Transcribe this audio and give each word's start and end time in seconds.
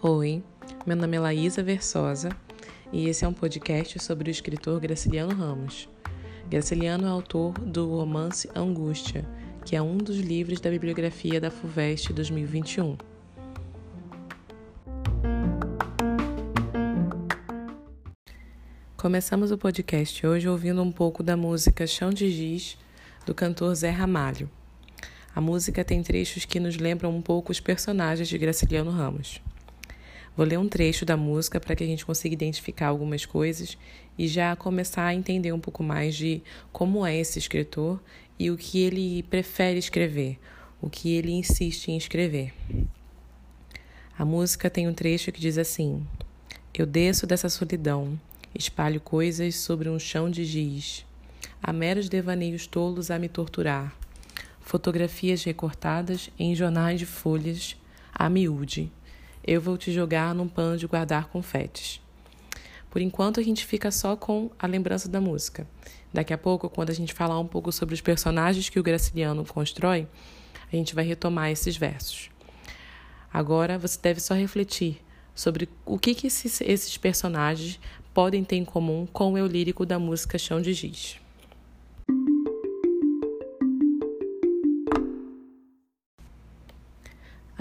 Oi, 0.00 0.44
meu 0.86 0.96
nome 0.96 1.16
é 1.16 1.20
Laísa 1.20 1.60
Versosa 1.60 2.28
e 2.92 3.08
esse 3.08 3.24
é 3.24 3.28
um 3.28 3.32
podcast 3.32 3.98
sobre 4.00 4.30
o 4.30 4.30
escritor 4.30 4.78
Graciliano 4.78 5.34
Ramos. 5.34 5.88
Graciliano 6.48 7.08
é 7.08 7.10
autor 7.10 7.52
do 7.54 7.88
romance 7.88 8.48
Angústia, 8.54 9.28
que 9.64 9.74
é 9.74 9.82
um 9.82 9.96
dos 9.98 10.18
livros 10.18 10.60
da 10.60 10.70
bibliografia 10.70 11.40
da 11.40 11.50
FUVEST 11.50 12.12
2021. 12.12 12.96
Começamos 18.96 19.50
o 19.50 19.58
podcast 19.58 20.24
hoje 20.24 20.48
ouvindo 20.48 20.80
um 20.80 20.92
pouco 20.92 21.24
da 21.24 21.36
música 21.36 21.88
Chão 21.88 22.10
de 22.10 22.30
Giz, 22.30 22.78
do 23.24 23.34
cantor 23.34 23.74
Zé 23.74 23.90
Ramalho. 23.90 24.50
A 25.34 25.40
música 25.40 25.84
tem 25.84 26.02
trechos 26.02 26.44
que 26.44 26.60
nos 26.60 26.76
lembram 26.76 27.14
um 27.14 27.22
pouco 27.22 27.52
os 27.52 27.60
personagens 27.60 28.28
de 28.28 28.36
Graciliano 28.36 28.90
Ramos. 28.90 29.40
Vou 30.36 30.46
ler 30.46 30.58
um 30.58 30.68
trecho 30.68 31.04
da 31.04 31.16
música 31.16 31.60
para 31.60 31.76
que 31.76 31.84
a 31.84 31.86
gente 31.86 32.04
consiga 32.04 32.34
identificar 32.34 32.88
algumas 32.88 33.24
coisas 33.24 33.76
e 34.18 34.26
já 34.26 34.56
começar 34.56 35.06
a 35.06 35.14
entender 35.14 35.52
um 35.52 35.60
pouco 35.60 35.82
mais 35.82 36.14
de 36.14 36.42
como 36.72 37.04
é 37.06 37.16
esse 37.16 37.38
escritor 37.38 38.00
e 38.38 38.50
o 38.50 38.56
que 38.56 38.80
ele 38.80 39.22
prefere 39.24 39.78
escrever, 39.78 40.38
o 40.80 40.90
que 40.90 41.14
ele 41.14 41.32
insiste 41.32 41.88
em 41.88 41.96
escrever. 41.96 42.52
A 44.18 44.24
música 44.24 44.70
tem 44.70 44.88
um 44.88 44.94
trecho 44.94 45.32
que 45.32 45.40
diz 45.40 45.58
assim: 45.58 46.06
Eu 46.74 46.86
desço 46.86 47.26
dessa 47.26 47.48
solidão, 47.48 48.18
espalho 48.54 49.00
coisas 49.00 49.56
sobre 49.56 49.88
um 49.88 49.98
chão 49.98 50.30
de 50.30 50.44
giz, 50.44 51.04
há 51.62 51.72
meros 51.72 52.08
devaneios 52.08 52.66
tolos 52.66 53.10
a 53.10 53.18
me 53.18 53.28
torturar, 53.28 53.94
fotografias 54.60 55.44
recortadas 55.44 56.30
em 56.38 56.54
jornais 56.54 56.98
de 56.98 57.06
folhas 57.06 57.76
a 58.12 58.28
miúde 58.28 58.90
eu 59.44 59.60
vou 59.60 59.76
te 59.76 59.92
jogar 59.92 60.34
num 60.34 60.48
pano 60.48 60.76
de 60.76 60.86
guardar 60.86 61.28
confetes. 61.28 62.00
Por 62.90 63.00
enquanto, 63.00 63.40
a 63.40 63.42
gente 63.42 63.66
fica 63.66 63.90
só 63.90 64.14
com 64.14 64.50
a 64.58 64.66
lembrança 64.66 65.08
da 65.08 65.20
música. 65.20 65.66
Daqui 66.12 66.32
a 66.32 66.38
pouco, 66.38 66.68
quando 66.68 66.90
a 66.90 66.94
gente 66.94 67.12
falar 67.12 67.38
um 67.38 67.46
pouco 67.46 67.72
sobre 67.72 67.94
os 67.94 68.00
personagens 68.00 68.68
que 68.68 68.78
o 68.78 68.82
Graciliano 68.82 69.44
constrói, 69.44 70.06
a 70.70 70.76
gente 70.76 70.94
vai 70.94 71.04
retomar 71.04 71.50
esses 71.50 71.76
versos. 71.76 72.30
Agora, 73.32 73.78
você 73.78 73.98
deve 74.00 74.20
só 74.20 74.34
refletir 74.34 75.02
sobre 75.34 75.68
o 75.86 75.98
que, 75.98 76.14
que 76.14 76.26
esses, 76.26 76.60
esses 76.60 76.96
personagens 76.98 77.80
podem 78.12 78.44
ter 78.44 78.56
em 78.56 78.64
comum 78.64 79.06
com 79.10 79.32
o 79.32 79.38
eu 79.38 79.46
lírico 79.46 79.86
da 79.86 79.98
música 79.98 80.36
Chão 80.36 80.60
de 80.60 80.74
Giz. 80.74 81.21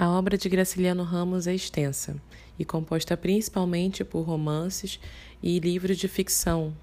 A 0.01 0.09
obra 0.09 0.35
de 0.35 0.49
Graciliano 0.49 1.03
Ramos 1.03 1.45
é 1.45 1.53
extensa 1.53 2.15
e 2.57 2.65
composta 2.65 3.15
principalmente 3.15 4.03
por 4.03 4.23
romances 4.23 4.99
e 5.43 5.59
livros 5.59 5.95
de 5.95 6.07
ficção. 6.07 6.73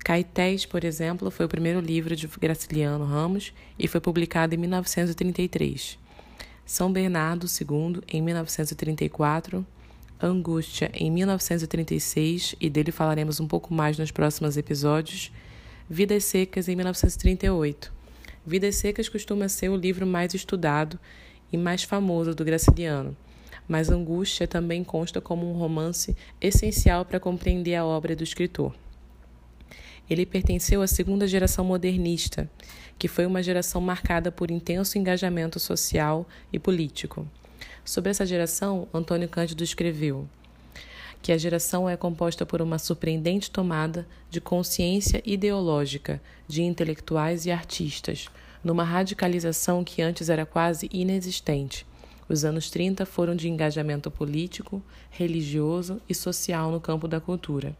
Caetés, 0.00 0.66
por 0.66 0.82
exemplo, 0.82 1.30
foi 1.30 1.46
o 1.46 1.48
primeiro 1.48 1.78
livro 1.78 2.16
de 2.16 2.26
Graciliano 2.26 3.04
Ramos 3.04 3.52
e 3.78 3.86
foi 3.86 4.00
publicado 4.00 4.56
em 4.56 4.58
1933. 4.58 5.96
São 6.66 6.92
Bernardo 6.92 7.46
II, 7.46 8.02
em 8.08 8.22
1934. 8.22 9.64
Angústia, 10.20 10.90
em 10.92 11.12
1936, 11.12 12.56
e 12.60 12.68
dele 12.68 12.90
falaremos 12.90 13.38
um 13.38 13.46
pouco 13.46 13.72
mais 13.72 13.96
nos 13.96 14.10
próximos 14.10 14.56
episódios. 14.56 15.30
Vidas 15.88 16.24
Secas, 16.24 16.68
em 16.68 16.74
1938. 16.74 17.92
Vidas 18.44 18.74
Secas 18.74 19.08
costuma 19.08 19.48
ser 19.48 19.68
o 19.68 19.76
livro 19.76 20.04
mais 20.04 20.34
estudado 20.34 20.98
e 21.52 21.56
mais 21.56 21.82
famoso 21.82 22.34
do 22.34 22.44
Graciliano, 22.44 23.16
mas 23.66 23.90
Angústia 23.90 24.46
também 24.46 24.82
consta 24.82 25.20
como 25.20 25.50
um 25.50 25.54
romance 25.58 26.16
essencial 26.40 27.04
para 27.04 27.20
compreender 27.20 27.74
a 27.74 27.84
obra 27.84 28.16
do 28.16 28.24
escritor. 28.24 28.74
Ele 30.08 30.24
pertenceu 30.24 30.80
à 30.80 30.86
segunda 30.86 31.26
geração 31.26 31.64
modernista, 31.64 32.50
que 32.98 33.08
foi 33.08 33.26
uma 33.26 33.42
geração 33.42 33.80
marcada 33.80 34.32
por 34.32 34.50
intenso 34.50 34.96
engajamento 34.96 35.60
social 35.60 36.26
e 36.52 36.58
político. 36.58 37.28
Sobre 37.84 38.10
essa 38.10 38.24
geração, 38.24 38.88
Antônio 38.92 39.28
Cândido 39.28 39.62
escreveu 39.62 40.26
que 41.20 41.32
a 41.32 41.38
geração 41.38 41.88
é 41.88 41.96
composta 41.96 42.46
por 42.46 42.62
uma 42.62 42.78
surpreendente 42.78 43.50
tomada 43.50 44.06
de 44.30 44.40
consciência 44.40 45.22
ideológica 45.26 46.22
de 46.46 46.62
intelectuais 46.62 47.44
e 47.44 47.50
artistas, 47.50 48.28
numa 48.62 48.84
radicalização 48.84 49.84
que 49.84 50.02
antes 50.02 50.28
era 50.28 50.44
quase 50.44 50.88
inexistente. 50.92 51.86
Os 52.28 52.44
anos 52.44 52.68
30 52.68 53.06
foram 53.06 53.34
de 53.34 53.48
engajamento 53.48 54.10
político, 54.10 54.82
religioso 55.10 56.00
e 56.08 56.14
social 56.14 56.70
no 56.70 56.80
campo 56.80 57.08
da 57.08 57.20
cultura. 57.20 57.74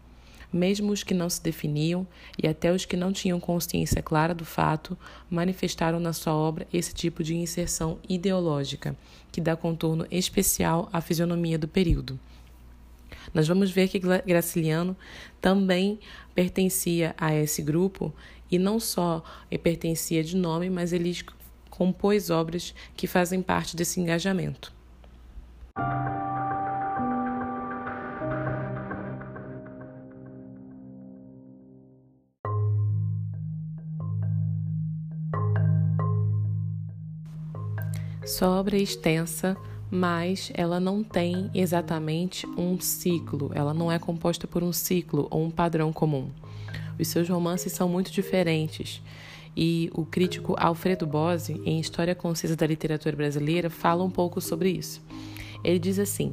Mesmo 0.50 0.92
os 0.92 1.02
que 1.02 1.12
não 1.12 1.28
se 1.28 1.42
definiam 1.42 2.06
e 2.42 2.48
até 2.48 2.72
os 2.72 2.86
que 2.86 2.96
não 2.96 3.12
tinham 3.12 3.38
consciência 3.38 4.02
clara 4.02 4.34
do 4.34 4.46
fato 4.46 4.96
manifestaram 5.28 6.00
na 6.00 6.14
sua 6.14 6.34
obra 6.34 6.66
esse 6.72 6.94
tipo 6.94 7.22
de 7.22 7.36
inserção 7.36 7.98
ideológica, 8.08 8.96
que 9.30 9.42
dá 9.42 9.54
contorno 9.54 10.06
especial 10.10 10.88
à 10.90 11.02
fisionomia 11.02 11.58
do 11.58 11.68
período. 11.68 12.18
Nós 13.34 13.46
vamos 13.46 13.70
ver 13.70 13.88
que 13.88 13.98
Graciliano 13.98 14.96
também 15.40 15.98
pertencia 16.34 17.14
a 17.18 17.34
esse 17.34 17.60
grupo 17.60 18.14
e 18.50 18.58
não 18.58 18.80
só 18.80 19.22
pertencia 19.62 20.22
de 20.22 20.36
nome, 20.36 20.70
mas 20.70 20.92
ele 20.92 21.16
compôs 21.70 22.30
obras 22.30 22.74
que 22.96 23.06
fazem 23.06 23.40
parte 23.40 23.76
desse 23.76 24.00
engajamento. 24.00 24.72
Sua 38.28 38.50
obra 38.50 38.76
é 38.76 38.82
extensa, 38.82 39.56
mas 39.90 40.52
ela 40.54 40.78
não 40.78 41.02
tem 41.02 41.50
exatamente 41.54 42.46
um 42.46 42.78
ciclo, 42.78 43.50
ela 43.54 43.72
não 43.72 43.90
é 43.90 43.98
composta 43.98 44.46
por 44.46 44.62
um 44.62 44.72
ciclo 44.72 45.26
ou 45.30 45.42
um 45.42 45.50
padrão 45.50 45.92
comum. 45.92 46.30
Os 46.98 47.08
seus 47.08 47.28
romances 47.28 47.72
são 47.72 47.88
muito 47.88 48.10
diferentes. 48.10 49.02
E 49.56 49.90
o 49.92 50.04
crítico 50.04 50.54
Alfredo 50.58 51.06
Bose, 51.06 51.60
em 51.64 51.80
História 51.80 52.14
Concisa 52.14 52.54
da 52.54 52.66
Literatura 52.66 53.16
Brasileira, 53.16 53.68
fala 53.68 54.04
um 54.04 54.10
pouco 54.10 54.40
sobre 54.40 54.70
isso. 54.70 55.02
Ele 55.64 55.78
diz 55.78 55.98
assim: 55.98 56.32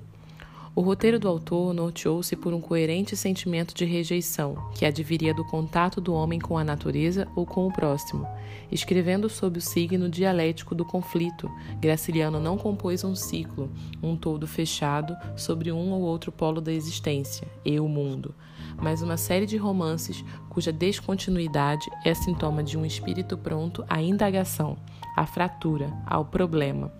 o 0.75 0.81
roteiro 0.81 1.17
do 1.17 1.29
autor 1.29 1.73
norteou-se 1.73 2.35
por 2.35 2.53
um 2.53 2.59
coerente 2.59 3.15
sentimento 3.15 3.73
de 3.73 3.85
rejeição, 3.85 4.57
que 4.75 4.85
adviria 4.85 5.33
do 5.33 5.45
contato 5.45 6.01
do 6.01 6.13
homem 6.13 6.37
com 6.37 6.57
a 6.57 6.65
natureza 6.65 7.25
ou 7.33 7.45
com 7.45 7.65
o 7.65 7.71
próximo. 7.71 8.27
Escrevendo 8.69 9.29
sob 9.29 9.57
o 9.57 9.61
signo 9.61 10.09
dialético 10.09 10.75
do 10.75 10.83
conflito, 10.83 11.49
Graciliano 11.79 12.41
não 12.41 12.57
compôs 12.57 13.05
um 13.05 13.15
ciclo, 13.15 13.71
um 14.03 14.17
todo 14.17 14.45
fechado 14.45 15.15
sobre 15.37 15.71
um 15.71 15.91
ou 15.91 16.01
outro 16.01 16.29
polo 16.29 16.59
da 16.59 16.73
existência, 16.73 17.47
e 17.63 17.79
o 17.79 17.87
mundo 17.87 18.35
mas 18.81 19.01
uma 19.01 19.17
série 19.17 19.45
de 19.45 19.57
romances 19.57 20.23
cuja 20.49 20.71
descontinuidade 20.71 21.89
é 22.03 22.13
sintoma 22.13 22.63
de 22.63 22.77
um 22.77 22.85
espírito 22.85 23.37
pronto 23.37 23.83
à 23.89 24.01
indagação, 24.01 24.77
à 25.15 25.25
fratura, 25.25 25.91
ao 26.05 26.25
problema. 26.25 26.91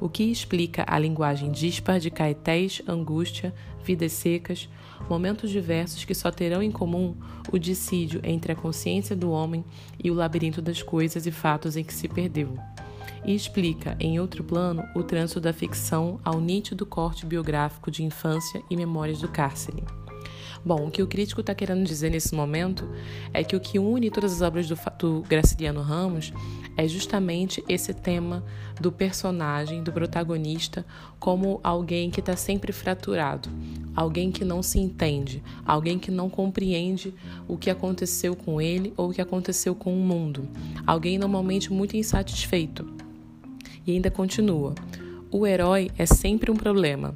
O 0.00 0.08
que 0.08 0.24
explica 0.24 0.84
a 0.86 0.98
linguagem 0.98 1.50
dispar 1.50 1.98
de 1.98 2.10
caetés, 2.10 2.82
angústia, 2.86 3.54
vidas 3.82 4.12
secas, 4.12 4.68
momentos 5.08 5.50
diversos 5.50 6.04
que 6.04 6.14
só 6.14 6.30
terão 6.30 6.62
em 6.62 6.70
comum 6.70 7.16
o 7.52 7.58
dissídio 7.58 8.20
entre 8.24 8.52
a 8.52 8.56
consciência 8.56 9.14
do 9.14 9.30
homem 9.30 9.64
e 10.02 10.10
o 10.10 10.14
labirinto 10.14 10.60
das 10.60 10.82
coisas 10.82 11.26
e 11.26 11.30
fatos 11.30 11.76
em 11.76 11.84
que 11.84 11.94
se 11.94 12.08
perdeu 12.08 12.58
e 13.24 13.34
explica, 13.34 13.96
em 13.98 14.20
outro 14.20 14.44
plano, 14.44 14.84
o 14.94 15.02
trânsito 15.02 15.40
da 15.40 15.52
ficção 15.52 16.20
ao 16.24 16.40
nítido 16.40 16.84
corte 16.84 17.24
biográfico 17.24 17.90
de 17.90 18.04
infância 18.04 18.62
e 18.70 18.76
memórias 18.76 19.20
do 19.20 19.28
cárcere. 19.28 19.82
Bom, 20.64 20.86
o 20.86 20.90
que 20.90 21.02
o 21.02 21.06
crítico 21.06 21.42
está 21.42 21.54
querendo 21.54 21.84
dizer 21.84 22.10
nesse 22.10 22.34
momento 22.34 22.88
é 23.34 23.44
que 23.44 23.54
o 23.54 23.60
que 23.60 23.78
une 23.78 24.10
todas 24.10 24.32
as 24.32 24.40
obras 24.40 24.66
do, 24.66 24.78
do 24.98 25.22
Graciliano 25.28 25.82
Ramos 25.82 26.32
é 26.74 26.88
justamente 26.88 27.62
esse 27.68 27.92
tema 27.92 28.42
do 28.80 28.90
personagem, 28.90 29.82
do 29.82 29.92
protagonista, 29.92 30.84
como 31.18 31.60
alguém 31.62 32.10
que 32.10 32.20
está 32.20 32.34
sempre 32.34 32.72
fraturado, 32.72 33.50
alguém 33.94 34.32
que 34.32 34.42
não 34.42 34.62
se 34.62 34.78
entende, 34.78 35.42
alguém 35.66 35.98
que 35.98 36.10
não 36.10 36.30
compreende 36.30 37.12
o 37.46 37.58
que 37.58 37.68
aconteceu 37.68 38.34
com 38.34 38.58
ele 38.58 38.94
ou 38.96 39.10
o 39.10 39.12
que 39.12 39.20
aconteceu 39.20 39.74
com 39.74 39.92
o 39.92 40.00
mundo, 40.00 40.48
alguém 40.86 41.18
normalmente 41.18 41.70
muito 41.70 41.94
insatisfeito. 41.94 42.90
E 43.86 43.92
ainda 43.92 44.10
continua: 44.10 44.74
o 45.30 45.46
herói 45.46 45.90
é 45.98 46.06
sempre 46.06 46.50
um 46.50 46.56
problema. 46.56 47.14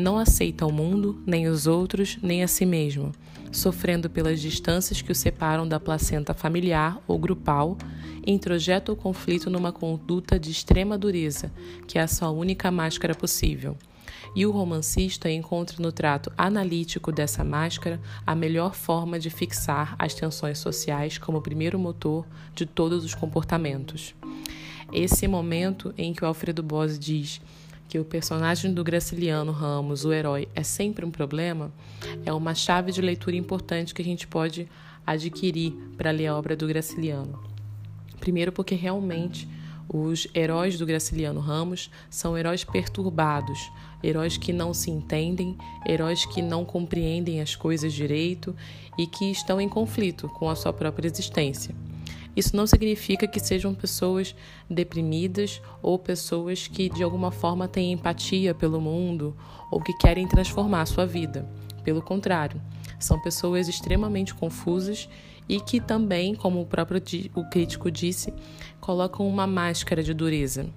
Não 0.00 0.18
aceita 0.18 0.66
o 0.66 0.72
mundo, 0.72 1.22
nem 1.26 1.46
os 1.46 1.66
outros, 1.66 2.18
nem 2.22 2.42
a 2.42 2.48
si 2.48 2.66
mesmo, 2.66 3.12
sofrendo 3.52 4.08
pelas 4.08 4.40
distâncias 4.40 5.02
que 5.02 5.12
o 5.12 5.14
separam 5.14 5.68
da 5.68 5.78
placenta 5.78 6.34
familiar 6.34 7.00
ou 7.06 7.18
grupal, 7.18 7.76
introjeta 8.26 8.92
o 8.92 8.96
conflito 8.96 9.50
numa 9.50 9.72
conduta 9.72 10.38
de 10.38 10.50
extrema 10.50 10.98
dureza, 10.98 11.52
que 11.86 11.98
é 11.98 12.02
a 12.02 12.08
sua 12.08 12.30
única 12.30 12.70
máscara 12.70 13.14
possível. 13.14 13.76
E 14.34 14.46
o 14.46 14.50
romancista 14.50 15.30
encontra 15.30 15.76
no 15.82 15.90
trato 15.90 16.32
analítico 16.38 17.10
dessa 17.10 17.42
máscara 17.42 18.00
a 18.26 18.34
melhor 18.34 18.74
forma 18.74 19.18
de 19.18 19.28
fixar 19.28 19.96
as 19.98 20.14
tensões 20.14 20.58
sociais 20.58 21.18
como 21.18 21.42
primeiro 21.42 21.78
motor 21.78 22.26
de 22.54 22.64
todos 22.64 23.04
os 23.04 23.14
comportamentos. 23.14 24.14
Esse 24.92 25.28
momento 25.28 25.92
em 25.96 26.12
que 26.12 26.24
o 26.24 26.26
Alfredo 26.26 26.62
Bose 26.62 26.98
diz 26.98 27.40
que 27.90 27.98
o 27.98 28.04
personagem 28.04 28.72
do 28.72 28.84
Graciliano 28.84 29.50
Ramos, 29.50 30.04
o 30.04 30.12
herói, 30.12 30.46
é 30.54 30.62
sempre 30.62 31.04
um 31.04 31.10
problema, 31.10 31.72
é 32.24 32.32
uma 32.32 32.54
chave 32.54 32.92
de 32.92 33.02
leitura 33.02 33.34
importante 33.34 33.92
que 33.92 34.00
a 34.00 34.04
gente 34.04 34.28
pode 34.28 34.68
adquirir 35.04 35.72
para 35.96 36.12
ler 36.12 36.28
a 36.28 36.36
obra 36.36 36.54
do 36.54 36.68
Graciliano. 36.68 37.42
Primeiro, 38.20 38.52
porque 38.52 38.76
realmente 38.76 39.48
os 39.88 40.28
heróis 40.32 40.78
do 40.78 40.86
Graciliano 40.86 41.40
Ramos 41.40 41.90
são 42.08 42.38
heróis 42.38 42.62
perturbados, 42.62 43.72
heróis 44.04 44.36
que 44.36 44.52
não 44.52 44.72
se 44.72 44.88
entendem, 44.88 45.58
heróis 45.84 46.24
que 46.24 46.40
não 46.40 46.64
compreendem 46.64 47.40
as 47.40 47.56
coisas 47.56 47.92
direito 47.92 48.54
e 48.96 49.04
que 49.04 49.32
estão 49.32 49.60
em 49.60 49.68
conflito 49.68 50.28
com 50.28 50.48
a 50.48 50.54
sua 50.54 50.72
própria 50.72 51.08
existência. 51.08 51.74
Isso 52.36 52.56
não 52.56 52.66
significa 52.66 53.26
que 53.26 53.40
sejam 53.40 53.74
pessoas 53.74 54.34
deprimidas 54.68 55.60
ou 55.82 55.98
pessoas 55.98 56.66
que 56.66 56.88
de 56.88 57.02
alguma 57.02 57.30
forma 57.30 57.66
têm 57.66 57.92
empatia 57.92 58.54
pelo 58.54 58.80
mundo 58.80 59.36
ou 59.70 59.80
que 59.80 59.92
querem 59.94 60.28
transformar 60.28 60.82
a 60.82 60.86
sua 60.86 61.06
vida. 61.06 61.48
Pelo 61.82 62.02
contrário, 62.02 62.60
são 62.98 63.20
pessoas 63.20 63.68
extremamente 63.68 64.34
confusas 64.34 65.08
e 65.48 65.60
que 65.60 65.80
também, 65.80 66.34
como 66.34 66.60
o 66.60 66.66
próprio 66.66 67.02
o 67.34 67.44
crítico 67.48 67.90
disse, 67.90 68.32
colocam 68.80 69.26
uma 69.26 69.46
máscara 69.46 70.02
de 70.02 70.14
dureza. 70.14 70.70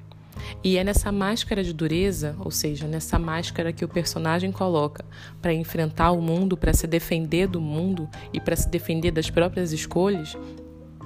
E 0.63 0.77
é 0.77 0.83
nessa 0.83 1.11
máscara 1.11 1.63
de 1.63 1.73
dureza, 1.73 2.35
ou 2.39 2.49
seja, 2.49 2.87
nessa 2.87 3.19
máscara 3.19 3.71
que 3.71 3.85
o 3.85 3.87
personagem 3.87 4.51
coloca 4.51 5.05
para 5.41 5.53
enfrentar 5.53 6.11
o 6.11 6.21
mundo, 6.21 6.57
para 6.57 6.73
se 6.73 6.87
defender 6.87 7.47
do 7.47 7.61
mundo 7.61 8.09
e 8.31 8.39
para 8.39 8.55
se 8.55 8.67
defender 8.67 9.11
das 9.11 9.29
próprias 9.29 9.71
escolhas, 9.71 10.35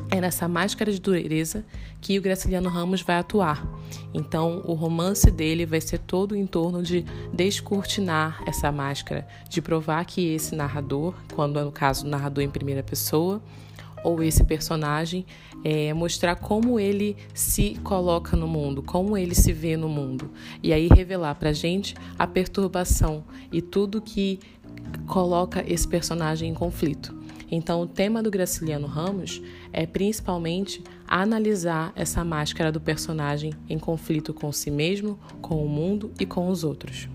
é 0.09 0.21
nessa 0.21 0.47
máscara 0.47 0.91
de 0.91 0.99
dureza 0.99 1.65
que 1.99 2.17
o 2.17 2.21
Graciliano 2.21 2.69
Ramos 2.69 3.01
vai 3.01 3.17
atuar. 3.17 3.67
Então, 4.13 4.61
o 4.65 4.73
romance 4.73 5.29
dele 5.29 5.65
vai 5.65 5.81
ser 5.81 5.99
todo 5.99 6.35
em 6.35 6.45
torno 6.45 6.81
de 6.81 7.05
descortinar 7.33 8.41
essa 8.47 8.71
máscara, 8.71 9.27
de 9.49 9.61
provar 9.61 10.05
que 10.05 10.33
esse 10.33 10.55
narrador, 10.55 11.13
quando 11.33 11.59
é 11.59 11.63
no 11.63 11.71
caso 11.71 12.07
narrador 12.07 12.43
em 12.43 12.49
primeira 12.49 12.83
pessoa, 12.83 13.41
ou 14.03 14.23
esse 14.23 14.43
personagem, 14.43 15.25
é, 15.63 15.93
mostrar 15.93 16.35
como 16.35 16.79
ele 16.79 17.17
se 17.33 17.77
coloca 17.83 18.37
no 18.37 18.47
mundo, 18.47 18.81
como 18.81 19.17
ele 19.17 19.35
se 19.35 19.51
vê 19.51 19.75
no 19.75 19.89
mundo. 19.89 20.29
E 20.61 20.71
aí 20.71 20.87
revelar 20.87 21.35
pra 21.35 21.51
gente 21.51 21.95
a 22.17 22.25
perturbação 22.25 23.23
e 23.51 23.61
tudo 23.61 24.01
que 24.01 24.39
coloca 25.07 25.63
esse 25.67 25.87
personagem 25.87 26.51
em 26.51 26.53
conflito. 26.53 27.16
Então, 27.49 27.81
o 27.81 27.87
tema 27.87 28.21
do 28.21 28.29
Graciliano 28.29 28.87
Ramos 28.87 29.41
é 29.71 29.85
principalmente 29.85 30.83
analisar 31.07 31.93
essa 31.95 32.23
máscara 32.23 32.71
do 32.71 32.81
personagem 32.81 33.53
em 33.69 33.79
conflito 33.79 34.33
com 34.33 34.51
si 34.51 34.69
mesmo, 34.69 35.17
com 35.41 35.63
o 35.63 35.69
mundo 35.69 36.11
e 36.19 36.25
com 36.25 36.49
os 36.49 36.63
outros. 36.63 37.07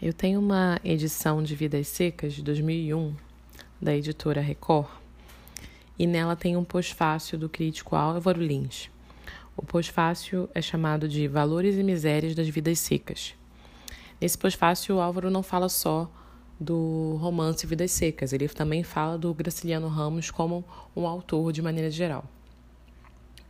Eu 0.00 0.14
tenho 0.14 0.40
uma 0.40 0.80
edição 0.82 1.42
de 1.42 1.54
Vidas 1.54 1.86
Secas 1.88 2.32
de 2.32 2.42
2001 2.42 3.14
da 3.80 3.94
editora 3.94 4.40
Record 4.40 4.88
e 5.98 6.06
nela 6.06 6.34
tem 6.34 6.56
um 6.56 6.64
pós-fácil 6.64 7.36
do 7.36 7.50
crítico 7.50 7.94
Álvaro 7.94 8.42
Lins. 8.42 8.88
O 9.60 9.66
pós-fácil 9.66 10.48
é 10.54 10.62
chamado 10.62 11.06
de 11.06 11.28
Valores 11.28 11.76
e 11.76 11.82
Misérias 11.82 12.34
das 12.34 12.48
Vidas 12.48 12.78
Secas. 12.78 13.34
Nesse 14.18 14.38
pós-fácil, 14.38 14.96
o 14.96 15.00
Álvaro 15.02 15.30
não 15.30 15.42
fala 15.42 15.68
só 15.68 16.10
do 16.58 17.18
romance 17.20 17.66
Vidas 17.66 17.90
Secas, 17.90 18.32
ele 18.32 18.48
também 18.48 18.82
fala 18.82 19.18
do 19.18 19.34
Graciliano 19.34 19.86
Ramos 19.86 20.30
como 20.30 20.64
um 20.96 21.06
autor 21.06 21.52
de 21.52 21.60
maneira 21.60 21.90
geral. 21.90 22.24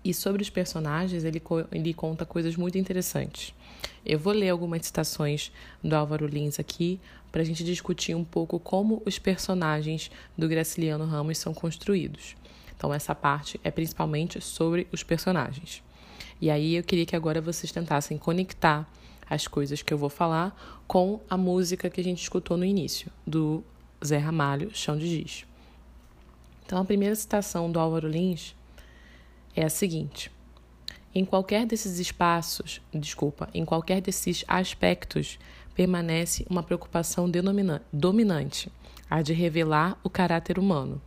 E 0.03 0.13
sobre 0.13 0.43
os 0.43 0.51
personagens, 0.51 1.23
ele, 1.23 1.41
ele 1.71 1.95
conta 1.95 2.27
coisas 2.27 2.57
muito 2.57 2.77
interessantes. 2.77 3.55
Eu 4.05 4.19
vou 4.19 4.33
ler 4.33 4.49
algumas 4.49 4.85
citações 4.85 5.53
do 5.81 5.95
Álvaro 5.95 6.27
Lins 6.27 6.59
aqui 6.59 6.99
para 7.31 7.43
a 7.43 7.45
gente 7.45 7.63
discutir 7.63 8.17
um 8.17 8.25
pouco 8.25 8.59
como 8.59 9.01
os 9.07 9.17
personagens 9.17 10.11
do 10.37 10.49
Graciliano 10.49 11.05
Ramos 11.05 11.39
são 11.39 11.55
construídos. 11.55 12.35
Então, 12.77 12.93
essa 12.93 13.15
parte 13.15 13.61
é 13.63 13.71
principalmente 13.71 14.41
sobre 14.41 14.89
os 14.91 15.05
personagens. 15.05 15.89
E 16.41 16.51
aí 16.51 16.77
eu 16.77 16.83
queria 16.83 17.05
que 17.05 17.15
agora 17.15 17.41
vocês 17.41 17.71
tentassem 17.71 18.17
conectar 18.17 18.91
as 19.29 19.47
coisas 19.47 19.83
que 19.83 19.93
eu 19.93 19.99
vou 19.99 20.09
falar 20.09 20.83
com 20.89 21.21
a 21.29 21.37
música 21.37 21.91
que 21.91 22.01
a 22.01 22.05
gente 22.05 22.23
escutou 22.23 22.57
no 22.57 22.65
início, 22.65 23.11
do 23.27 23.63
Zé 24.05 24.19
Ramalho, 24.19 24.71
Chão 24.75 24.97
de 24.97 25.07
Giz. 25.07 25.45
Então, 26.65 26.81
a 26.81 26.85
primeira 26.85 27.15
citação 27.15 27.71
do 27.71 27.79
Álvaro 27.79 28.09
Lins 28.09 28.55
é 29.55 29.65
a 29.65 29.69
seguinte: 29.69 30.31
Em 31.15 31.25
qualquer 31.25 31.67
desses 31.67 31.99
espaços, 31.99 32.81
desculpa, 32.93 33.49
em 33.53 33.65
qualquer 33.65 34.01
desses 34.01 34.45
aspectos, 34.49 35.39
permanece 35.75 36.47
uma 36.49 36.63
preocupação 36.63 37.31
dominante, 37.93 38.71
a 39.09 39.23
de 39.23 39.33
revelar 39.33 39.99
o 40.03 40.11
caráter 40.11 40.59
humano. 40.59 41.01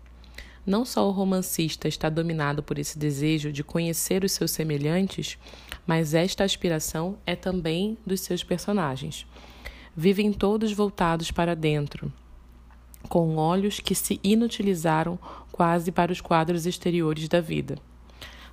Não 0.65 0.85
só 0.85 1.05
o 1.07 1.11
romancista 1.11 1.89
está 1.89 2.09
dominado 2.09 2.63
por 2.63 2.79
esse 2.79 2.97
desejo 2.97 3.51
de 3.51 3.65
conhecer 3.65 4.23
os 4.23 4.31
seus 4.31 4.51
semelhantes, 4.51 5.37
mas 5.85 6.13
esta 6.13 6.45
aspiração 6.45 7.17
é 7.25 7.35
também 7.35 7.97
dos 8.05 8.21
seus 8.21 8.45
personagens. 8.45 9.25
Vivem 9.95 10.31
todos 10.31 10.71
voltados 10.71 11.31
para 11.31 11.53
dentro, 11.53 12.11
com 13.09 13.35
olhos 13.35 13.81
que 13.81 13.93
se 13.93 14.21
inutilizaram 14.23 15.19
quase 15.51 15.91
para 15.91 16.13
os 16.13 16.21
quadros 16.21 16.65
exteriores 16.65 17.27
da 17.27 17.41
vida. 17.41 17.77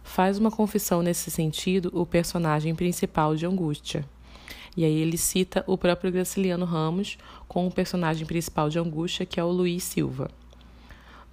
Faz 0.03 0.37
uma 0.37 0.51
confissão 0.51 1.03
nesse 1.03 1.31
sentido 1.31 1.91
o 1.95 2.05
personagem 2.05 2.75
principal 2.75 3.37
de 3.37 3.47
Angústia. 3.47 4.05
E 4.77 4.85
aí 4.85 4.99
ele 4.99 5.17
cita 5.17 5.63
o 5.67 5.79
próprio 5.79 6.11
Graciliano 6.11 6.65
Ramos 6.65 7.17
com 7.47 7.67
o 7.69 7.71
personagem 7.71 8.27
principal 8.27 8.69
de 8.69 8.81
Angústia, 8.81 9.25
que 9.25 9.39
é 9.39 9.45
o 9.45 9.51
Luiz 9.51 9.85
Silva. 9.85 10.29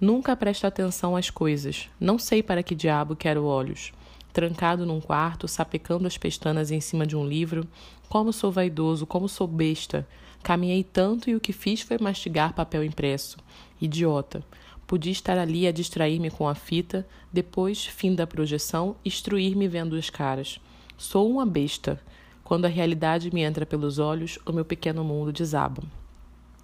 Nunca 0.00 0.36
presta 0.36 0.68
atenção 0.68 1.16
às 1.16 1.28
coisas. 1.28 1.88
Não 1.98 2.20
sei 2.20 2.40
para 2.40 2.62
que 2.62 2.74
diabo 2.74 3.16
quero 3.16 3.44
olhos. 3.44 3.92
Trancado 4.32 4.86
num 4.86 5.00
quarto, 5.00 5.48
sapecando 5.48 6.06
as 6.06 6.16
pestanas 6.16 6.70
em 6.70 6.80
cima 6.80 7.04
de 7.04 7.16
um 7.16 7.26
livro. 7.26 7.66
Como 8.08 8.32
sou 8.32 8.52
vaidoso, 8.52 9.06
como 9.06 9.28
sou 9.28 9.48
besta. 9.48 10.06
Caminhei 10.40 10.84
tanto 10.84 11.28
e 11.28 11.34
o 11.34 11.40
que 11.40 11.52
fiz 11.52 11.80
foi 11.80 11.98
mastigar 11.98 12.52
papel 12.52 12.84
impresso. 12.84 13.38
Idiota. 13.80 14.44
Podia 14.86 15.10
estar 15.10 15.36
ali 15.36 15.66
a 15.66 15.72
distrair-me 15.72 16.30
com 16.30 16.48
a 16.48 16.54
fita, 16.54 17.06
depois, 17.32 17.84
fim 17.84 18.14
da 18.14 18.26
projeção, 18.26 18.96
instruir-me 19.04 19.66
vendo 19.66 19.96
as 19.96 20.08
caras. 20.08 20.60
Sou 20.96 21.28
uma 21.28 21.44
besta. 21.44 22.00
Quando 22.44 22.64
a 22.64 22.68
realidade 22.68 23.34
me 23.34 23.42
entra 23.42 23.66
pelos 23.66 23.98
olhos, 23.98 24.38
o 24.46 24.52
meu 24.52 24.64
pequeno 24.64 25.02
mundo 25.02 25.32
desaba. 25.32 25.82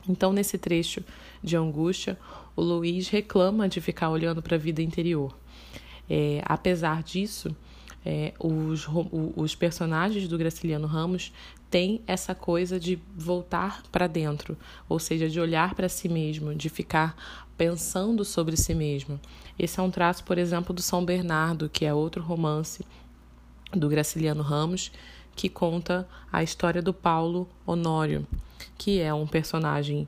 Então, 0.08 0.32
nesse 0.32 0.56
trecho 0.56 1.02
de 1.42 1.56
angústia, 1.56 2.18
o 2.56 2.62
Luiz 2.62 3.08
reclama 3.08 3.68
de 3.68 3.80
ficar 3.80 4.10
olhando 4.10 4.42
para 4.42 4.56
a 4.56 4.58
vida 4.58 4.82
interior. 4.82 5.36
É, 6.08 6.42
apesar 6.44 7.02
disso, 7.02 7.54
é, 8.04 8.34
os, 8.38 8.86
os 9.34 9.54
personagens 9.54 10.28
do 10.28 10.36
Graciliano 10.36 10.86
Ramos 10.86 11.32
têm 11.70 12.02
essa 12.06 12.34
coisa 12.34 12.78
de 12.78 12.98
voltar 13.16 13.82
para 13.90 14.06
dentro, 14.06 14.56
ou 14.88 14.98
seja, 14.98 15.28
de 15.28 15.40
olhar 15.40 15.74
para 15.74 15.88
si 15.88 16.08
mesmo, 16.08 16.54
de 16.54 16.68
ficar 16.68 17.16
pensando 17.56 18.24
sobre 18.24 18.56
si 18.56 18.74
mesmo. 18.74 19.18
Esse 19.58 19.80
é 19.80 19.82
um 19.82 19.90
traço, 19.90 20.24
por 20.24 20.38
exemplo, 20.38 20.74
do 20.74 20.82
São 20.82 21.04
Bernardo, 21.04 21.68
que 21.68 21.84
é 21.84 21.94
outro 21.94 22.22
romance 22.22 22.84
do 23.72 23.88
Graciliano 23.88 24.42
Ramos, 24.42 24.92
que 25.34 25.48
conta 25.48 26.06
a 26.32 26.42
história 26.42 26.82
do 26.82 26.92
Paulo 26.92 27.48
Honório, 27.66 28.26
que 28.76 29.00
é 29.00 29.12
um 29.12 29.26
personagem 29.26 30.06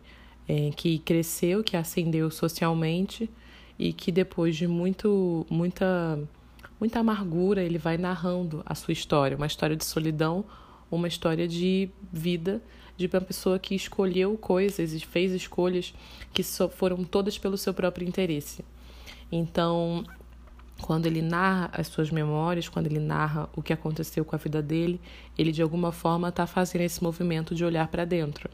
é, 0.48 0.70
que 0.76 0.98
cresceu, 0.98 1.62
que 1.62 1.76
ascendeu 1.76 2.30
socialmente 2.30 3.30
e 3.78 3.92
que 3.92 4.10
depois 4.10 4.56
de 4.56 4.66
muito, 4.66 5.46
muita, 5.50 6.18
muita 6.80 7.00
amargura 7.00 7.62
ele 7.62 7.78
vai 7.78 7.98
narrando 7.98 8.62
a 8.64 8.74
sua 8.74 8.92
história, 8.92 9.36
uma 9.36 9.46
história 9.46 9.76
de 9.76 9.84
solidão, 9.84 10.44
uma 10.90 11.08
história 11.08 11.46
de 11.46 11.90
vida 12.12 12.62
de 12.96 13.06
uma 13.06 13.20
pessoa 13.20 13.58
que 13.58 13.74
escolheu 13.74 14.36
coisas 14.38 14.94
e 14.94 15.00
fez 15.00 15.32
escolhas 15.32 15.92
que 16.32 16.42
foram 16.42 17.04
todas 17.04 17.36
pelo 17.36 17.58
seu 17.58 17.74
próprio 17.74 18.08
interesse. 18.08 18.64
Então, 19.30 20.04
quando 20.80 21.06
ele 21.06 21.23
narra 21.23 21.71
as 21.73 21.88
suas 21.88 22.11
memórias, 22.11 22.68
quando 22.68 22.87
ele 22.87 22.99
narra 22.99 23.49
o 23.56 23.62
que 23.62 23.73
aconteceu 23.73 24.25
com 24.25 24.37
a 24.37 24.38
vida 24.38 24.62
dele, 24.62 25.00
ele 25.37 25.50
de 25.50 25.62
alguma 25.62 25.90
forma 25.90 26.28
está 26.28 26.47
fazendo 26.47 26.83
esse 26.83 27.02
movimento 27.02 27.54
de 27.54 27.64
olhar 27.64 27.88
para 27.88 28.04
dentro. 28.04 28.50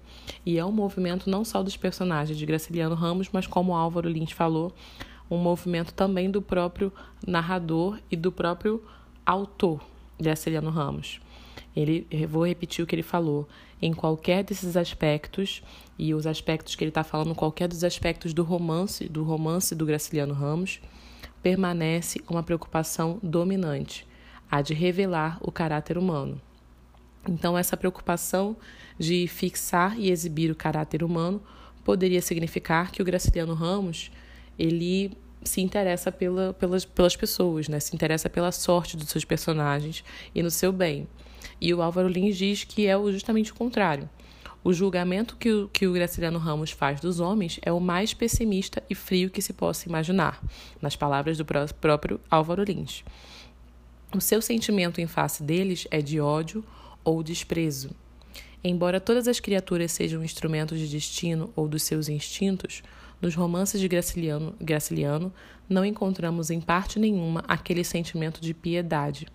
E 0.46 0.58
é 0.58 0.64
um 0.64 0.72
movimento 0.72 1.28
não 1.28 1.44
só 1.44 1.62
dos 1.62 1.76
personagens 1.76 2.38
de 2.38 2.46
Graciliano 2.46 2.94
Ramos, 2.94 3.28
mas 3.32 3.46
como 3.46 3.74
Álvaro 3.74 4.08
Lins 4.08 4.32
falou, 4.32 4.72
um 5.30 5.36
movimento 5.36 5.92
também 5.92 6.30
do 6.30 6.40
próprio 6.40 6.92
narrador 7.26 7.98
e 8.10 8.16
do 8.16 8.30
próprio 8.30 8.82
autor, 9.26 9.80
Graciliano 10.20 10.70
Ramos. 10.70 11.20
Ele, 11.74 12.06
vou 12.28 12.46
repetir 12.46 12.84
o 12.84 12.86
que 12.86 12.94
ele 12.94 13.02
falou. 13.02 13.48
Em 13.80 13.92
qualquer 13.92 14.44
desses 14.44 14.76
aspectos, 14.76 15.62
e 15.98 16.14
os 16.14 16.26
aspectos 16.26 16.74
que 16.74 16.84
ele 16.84 16.90
está 16.90 17.02
falando, 17.02 17.34
qualquer 17.34 17.66
dos 17.66 17.82
aspectos 17.82 18.32
do 18.32 18.42
romance, 18.42 19.08
do 19.08 19.24
romance 19.24 19.74
do 19.74 19.86
Graciliano 19.86 20.34
Ramos, 20.34 20.80
permanece 21.42 22.20
uma 22.28 22.42
preocupação 22.42 23.18
dominante, 23.22 24.06
a 24.50 24.62
de 24.62 24.74
revelar 24.74 25.38
o 25.40 25.50
caráter 25.50 25.98
humano. 25.98 26.40
Então, 27.28 27.56
essa 27.56 27.76
preocupação 27.76 28.56
de 28.98 29.26
fixar 29.26 29.98
e 29.98 30.10
exibir 30.10 30.50
o 30.50 30.56
caráter 30.56 31.02
humano 31.02 31.42
poderia 31.84 32.22
significar 32.22 32.90
que 32.90 33.02
o 33.02 33.04
Graciliano 33.04 33.54
Ramos 33.54 34.10
ele 34.58 35.16
se 35.44 35.60
interessa 35.60 36.12
pela, 36.12 36.52
pelas, 36.52 36.84
pelas 36.84 37.16
pessoas, 37.16 37.68
né? 37.68 37.80
se 37.80 37.94
interessa 37.94 38.30
pela 38.30 38.52
sorte 38.52 38.96
dos 38.96 39.08
seus 39.08 39.24
personagens 39.24 40.04
e 40.34 40.42
no 40.42 40.50
seu 40.50 40.72
bem. 40.72 41.08
E 41.60 41.72
o 41.74 41.82
Álvaro 41.82 42.08
Lins 42.08 42.36
diz 42.36 42.64
que 42.64 42.86
é 42.86 42.96
justamente 43.10 43.50
o 43.50 43.54
contrário. 43.54 44.08
O 44.64 44.72
julgamento 44.72 45.36
que 45.36 45.50
o, 45.50 45.68
que 45.68 45.86
o 45.86 45.92
Graciliano 45.92 46.38
Ramos 46.38 46.70
faz 46.70 47.00
dos 47.00 47.18
homens 47.18 47.58
é 47.62 47.72
o 47.72 47.80
mais 47.80 48.14
pessimista 48.14 48.82
e 48.88 48.94
frio 48.94 49.30
que 49.30 49.42
se 49.42 49.52
possa 49.52 49.88
imaginar, 49.88 50.40
nas 50.80 50.94
palavras 50.94 51.36
do 51.36 51.44
próprio 51.80 52.20
Álvaro 52.30 52.62
Lins. 52.62 53.02
O 54.14 54.20
seu 54.20 54.40
sentimento 54.40 55.00
em 55.00 55.06
face 55.06 55.42
deles 55.42 55.86
é 55.90 56.00
de 56.00 56.20
ódio 56.20 56.64
ou 57.02 57.22
desprezo. 57.22 57.90
Embora 58.62 59.00
todas 59.00 59.26
as 59.26 59.40
criaturas 59.40 59.90
sejam 59.90 60.22
instrumentos 60.22 60.78
de 60.78 60.86
destino 60.86 61.50
ou 61.56 61.66
dos 61.66 61.82
seus 61.82 62.08
instintos, 62.08 62.82
nos 63.20 63.34
romances 63.34 63.80
de 63.80 63.88
Graciliano, 63.88 64.54
Graciliano 64.60 65.32
não 65.68 65.84
encontramos 65.84 66.50
em 66.50 66.60
parte 66.60 66.98
nenhuma 66.98 67.42
aquele 67.48 67.82
sentimento 67.82 68.40
de 68.40 68.54
piedade, 68.54 69.26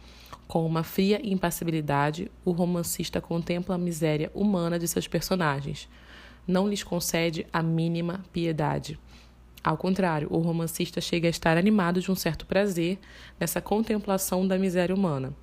com 0.48 0.66
uma 0.66 0.82
fria 0.82 1.20
impassibilidade, 1.24 2.32
o 2.46 2.52
romancista 2.52 3.20
contempla 3.20 3.76
a 3.76 3.78
miséria 3.78 4.32
humana 4.34 4.80
de 4.80 4.88
seus 4.88 5.08
personagens. 5.08 5.90
Não 6.48 6.68
lhes 6.68 6.84
concede 6.84 7.46
a 7.52 7.62
mínima 7.62 8.24
piedade. 8.32 8.98
Ao 9.62 9.76
contrário, 9.76 10.30
o 10.32 10.38
romancista 10.38 11.02
chega 11.02 11.28
a 11.28 11.30
estar 11.30 11.58
animado 11.58 12.00
de 12.00 12.10
um 12.10 12.16
certo 12.16 12.46
prazer 12.46 12.98
nessa 13.38 13.60
contemplação 13.60 14.48
da 14.48 14.58
miséria 14.58 14.96
humana. 14.96 15.34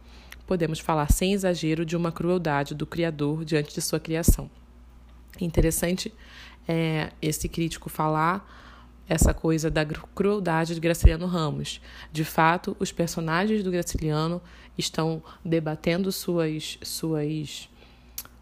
Podemos 0.46 0.78
falar 0.78 1.12
sem 1.12 1.34
exagero 1.34 1.84
de 1.84 1.96
uma 1.96 2.10
crueldade 2.10 2.74
do 2.74 2.86
Criador 2.86 3.44
diante 3.44 3.74
de 3.74 3.82
sua 3.82 4.00
criação. 4.00 4.50
Interessante 5.38 6.12
é, 6.66 7.12
esse 7.20 7.48
crítico 7.48 7.90
falar 7.90 8.63
essa 9.08 9.34
coisa 9.34 9.70
da 9.70 9.84
crueldade 9.84 10.74
de 10.74 10.80
Graciliano 10.80 11.26
Ramos. 11.26 11.80
De 12.12 12.24
fato, 12.24 12.76
os 12.78 12.90
personagens 12.92 13.62
do 13.62 13.70
Graciliano 13.70 14.40
estão 14.76 15.22
debatendo 15.44 16.10
suas 16.10 16.78
suas 16.82 17.68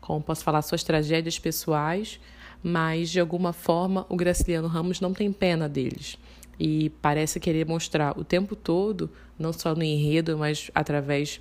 como 0.03 0.21
posso 0.21 0.43
falar, 0.43 0.61
suas 0.63 0.83
tragédias 0.83 1.39
pessoais, 1.39 2.21
mas 2.63 3.09
de 3.09 3.21
alguma 3.21 3.53
forma 3.53 4.05
o 4.09 4.17
Graciliano 4.17 4.67
Ramos 4.69 5.01
não 5.01 5.15
tem 5.15 5.33
pena 5.33 5.69
deles. 5.69 6.19
E 6.59 6.91
parece 7.01 7.41
querer 7.41 7.67
mostrar 7.67 8.19
o 8.19 8.25
tempo 8.25 8.55
todo, 8.55 9.09
não 9.39 9.53
só 9.53 9.75
no 9.75 9.83
enredo, 9.83 10.37
mas 10.37 10.71
através 10.75 11.41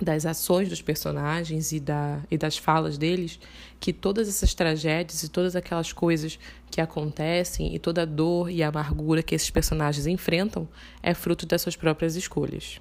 das 0.00 0.26
ações 0.26 0.68
dos 0.68 0.82
personagens 0.82 1.72
e, 1.72 1.78
da, 1.78 2.20
e 2.30 2.36
das 2.36 2.58
falas 2.58 2.98
deles, 2.98 3.38
que 3.78 3.92
todas 3.92 4.28
essas 4.28 4.54
tragédias 4.54 5.22
e 5.22 5.28
todas 5.28 5.54
aquelas 5.54 5.92
coisas 5.92 6.38
que 6.70 6.80
acontecem 6.80 7.74
e 7.74 7.78
toda 7.78 8.02
a 8.02 8.06
dor 8.06 8.50
e 8.50 8.62
a 8.62 8.68
amargura 8.68 9.22
que 9.22 9.34
esses 9.34 9.50
personagens 9.50 10.06
enfrentam 10.06 10.68
é 11.02 11.14
fruto 11.14 11.46
das 11.46 11.62
suas 11.62 11.76
próprias 11.76 12.16
escolhas. 12.16 12.80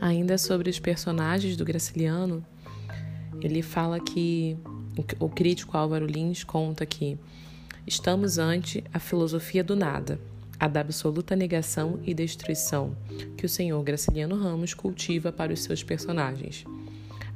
Ainda 0.00 0.38
sobre 0.38 0.70
os 0.70 0.78
personagens 0.78 1.56
do 1.56 1.64
Graciliano, 1.64 2.42
ele 3.40 3.62
fala 3.62 4.00
que 4.00 4.56
o 5.18 5.28
crítico 5.28 5.76
Álvaro 5.76 6.06
Lins 6.06 6.42
conta 6.44 6.84
que 6.84 7.18
estamos 7.86 8.38
ante 8.38 8.82
a 8.92 8.98
filosofia 8.98 9.62
do 9.62 9.76
nada, 9.76 10.20
a 10.58 10.66
da 10.66 10.80
absoluta 10.80 11.36
negação 11.36 12.00
e 12.04 12.12
destruição 12.12 12.96
que 13.36 13.46
o 13.46 13.48
senhor 13.48 13.82
Graciliano 13.82 14.36
Ramos 14.36 14.74
cultiva 14.74 15.30
para 15.30 15.52
os 15.52 15.62
seus 15.62 15.82
personagens. 15.82 16.64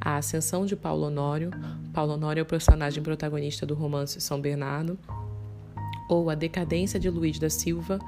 A 0.01 0.17
ascensão 0.17 0.67
de 0.67 0.75
Paulo 0.75 1.07
Honório, 1.07 1.51
Paulo 1.93 2.15
Honório 2.15 2.41
é 2.41 2.43
o 2.43 2.47
personagem 2.47 3.03
protagonista 3.03 3.65
do 3.65 3.75
romance 3.75 4.21
São 4.21 4.41
Bernardo, 4.41 4.99
ou 6.09 6.29
a 6.29 6.35
decadência 6.35 6.99
de 6.99 7.09
Luiz 7.09 7.39
da 7.39 7.49
Silva, 7.49 8.01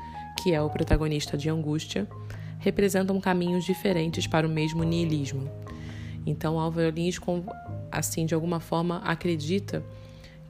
que 0.43 0.53
é 0.53 0.61
o 0.61 0.69
protagonista 0.69 1.39
de 1.39 1.49
Angústia, 1.49 2.09
representam 2.59 3.21
caminhos 3.21 3.65
diferentes 3.65 4.27
para 4.27 4.47
o 4.47 4.51
mesmo 4.51 4.83
niilismo. 4.83 5.49
Então, 6.27 6.59
Álvaro 6.59 6.91
Lins 6.91 7.19
assim, 7.99 8.27
de 8.27 8.35
alguma 8.35 8.61
forma, 8.61 8.99
acredita 8.99 9.85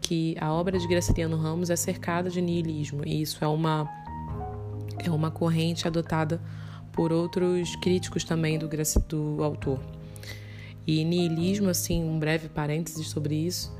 que 0.00 0.36
a 0.40 0.52
obra 0.52 0.78
de 0.78 0.86
Graciliano 0.86 1.36
Ramos 1.36 1.70
é 1.70 1.76
cercada 1.76 2.28
de 2.28 2.40
niilismo, 2.40 3.02
e 3.06 3.22
isso 3.22 3.42
é 3.42 3.48
uma, 3.48 3.88
é 4.98 5.10
uma 5.10 5.30
corrente 5.30 5.86
adotada 5.86 6.40
por 6.92 7.12
outros 7.12 7.74
críticos 7.76 8.24
também 8.24 8.58
do, 8.58 8.68
do 9.08 9.42
autor. 9.42 9.80
E 10.86 11.04
niilismo, 11.04 11.70
assim, 11.70 12.04
um 12.04 12.18
breve 12.18 12.48
parênteses 12.48 13.08
sobre 13.08 13.34
isso, 13.34 13.74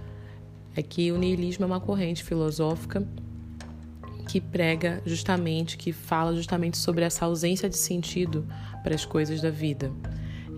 é 0.75 0.83
que 0.83 1.13
o 1.13 1.19
niilismo 1.19 1.65
é 1.65 1.67
uma 1.67 1.81
corrente 1.81 2.25
filosófica 2.25 3.07
que 4.29 4.41
prega 4.41 5.03
justamente, 5.05 5.77
que 5.77 5.93
fala 5.93 6.35
justamente 6.35 6.79
sobre 6.79 7.05
essa 7.05 7.27
ausência 7.27 7.69
de 7.69 7.77
sentido 7.77 8.47
para 8.83 8.95
as 8.95 9.05
coisas 9.05 9.41
da 9.41 9.51
vida. 9.51 9.93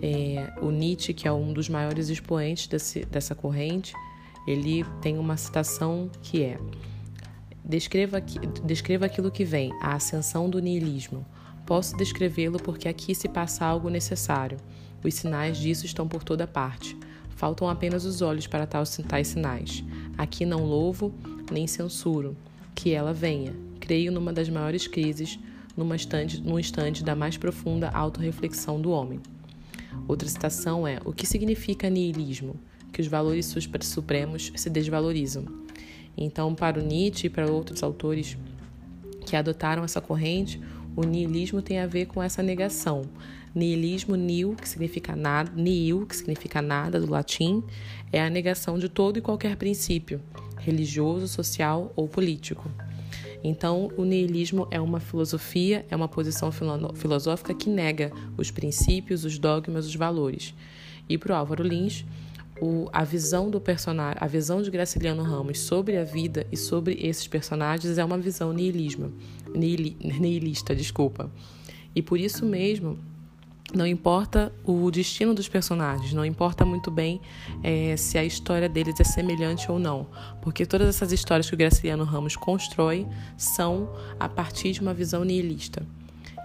É, 0.01 0.53
o 0.61 0.69
Nietzsche, 0.69 1.13
que 1.13 1.27
é 1.27 1.31
um 1.31 1.53
dos 1.53 1.69
maiores 1.69 2.09
expoentes 2.09 2.67
desse, 2.67 3.05
dessa 3.05 3.33
corrente, 3.33 3.93
ele 4.47 4.85
tem 5.01 5.17
uma 5.17 5.35
citação 5.35 6.09
que 6.21 6.43
é: 6.43 6.59
descreva, 7.63 8.21
descreva 8.63 9.05
aquilo 9.05 9.31
que 9.31 9.43
vem, 9.43 9.73
a 9.81 9.95
ascensão 9.95 10.49
do 10.49 10.59
niilismo. 10.59 11.25
Posso 11.65 11.97
descrevê-lo 11.97 12.57
porque 12.59 12.87
aqui 12.87 13.13
se 13.13 13.27
passa 13.27 13.65
algo 13.65 13.89
necessário. 13.89 14.57
Os 15.03 15.13
sinais 15.15 15.57
disso 15.57 15.85
estão 15.85 16.07
por 16.07 16.23
toda 16.23 16.47
parte. 16.47 16.97
Faltam 17.35 17.69
apenas 17.69 18.05
os 18.05 18.21
olhos 18.21 18.47
para 18.47 18.65
tais 18.65 19.27
sinais. 19.27 19.83
Aqui 20.17 20.45
não 20.45 20.63
louvo 20.63 21.13
nem 21.51 21.67
censuro. 21.67 22.37
Que 22.73 22.93
ela 22.93 23.13
venha. 23.13 23.53
Creio 23.79 24.11
numa 24.11 24.31
das 24.31 24.49
maiores 24.49 24.87
crises, 24.87 25.37
numa 25.75 25.95
estante, 25.95 26.41
num 26.41 26.57
instante 26.57 27.03
da 27.03 27.15
mais 27.15 27.37
profunda 27.37 27.89
autorreflexão 27.89 28.81
do 28.81 28.91
homem. 28.91 29.19
Outra 30.07 30.27
citação 30.27 30.87
é: 30.87 30.99
O 31.05 31.13
que 31.13 31.25
significa 31.25 31.89
niilismo? 31.89 32.55
Que 32.91 33.01
os 33.01 33.07
valores 33.07 33.53
supremos 33.81 34.51
se 34.55 34.69
desvalorizam. 34.69 35.45
Então, 36.17 36.55
para 36.55 36.79
o 36.79 36.83
Nietzsche 36.83 37.27
e 37.27 37.29
para 37.29 37.49
outros 37.49 37.83
autores 37.83 38.37
que 39.25 39.35
adotaram 39.35 39.83
essa 39.83 40.01
corrente, 40.01 40.59
o 40.95 41.03
niilismo 41.03 41.61
tem 41.61 41.79
a 41.79 41.85
ver 41.85 42.07
com 42.07 42.23
essa 42.23 42.41
negação. 42.41 43.03
Niilismo, 43.53 44.15
nil, 44.15 44.55
que 44.55 44.67
significa 44.67 45.15
nada, 45.15 45.51
nihil, 45.55 46.05
que 46.05 46.15
significa 46.15 46.61
nada 46.61 46.99
do 46.99 47.09
latim, 47.09 47.63
é 48.11 48.21
a 48.21 48.29
negação 48.29 48.79
de 48.79 48.89
todo 48.89 49.17
e 49.17 49.21
qualquer 49.21 49.55
princípio, 49.57 50.21
religioso, 50.57 51.27
social 51.27 51.91
ou 51.95 52.07
político. 52.07 52.71
Então, 53.43 53.91
o 53.95 54.03
niilismo 54.03 54.67
é 54.71 54.81
uma 54.81 54.99
filosofia, 54.99 55.85
é 55.89 55.95
uma 55.95 56.07
posição 56.07 56.51
filosófica 56.51 57.53
que 57.53 57.69
nega 57.69 58.11
os 58.37 58.51
princípios, 58.51 59.23
os 59.23 59.37
dogmas, 59.37 59.85
os 59.85 59.95
valores. 59.95 60.53
E 61.07 61.17
para 61.17 61.33
o 61.33 61.35
Álvaro 61.35 61.63
Lins, 61.63 62.03
o, 62.59 62.89
a 62.91 63.03
visão 63.03 63.49
do 63.49 63.61
personagem, 63.61 64.17
a 64.19 64.27
visão 64.27 64.61
de 64.61 64.71
Graciliano 64.71 65.23
Ramos 65.23 65.59
sobre 65.59 65.97
a 65.97 66.03
vida 66.03 66.45
e 66.51 66.57
sobre 66.57 66.97
esses 67.01 67.27
personagens 67.27 67.97
é 67.97 68.03
uma 68.03 68.17
visão 68.17 68.51
niilismo, 68.51 69.13
nihil, 69.53 69.95
nihilista, 69.99 70.75
desculpa. 70.75 71.29
E 71.95 72.01
por 72.01 72.19
isso 72.19 72.45
mesmo, 72.45 72.97
não 73.73 73.85
importa 73.85 74.53
o 74.63 74.89
destino 74.89 75.33
dos 75.33 75.49
personagens, 75.49 76.13
não 76.13 76.25
importa 76.25 76.65
muito 76.65 76.89
bem 76.89 77.19
é, 77.63 77.97
se 77.97 78.17
a 78.17 78.23
história 78.23 78.69
deles 78.69 78.99
é 78.99 79.03
semelhante 79.03 79.69
ou 79.69 79.77
não, 79.77 80.07
porque 80.41 80.65
todas 80.65 80.87
essas 80.87 81.11
histórias 81.11 81.49
que 81.49 81.53
o 81.53 81.57
Graciliano 81.57 82.05
Ramos 82.05 82.35
constrói 82.35 83.05
são 83.35 83.89
a 84.19 84.29
partir 84.29 84.71
de 84.71 84.81
uma 84.81 84.93
visão 84.93 85.23
nihilista. 85.23 85.85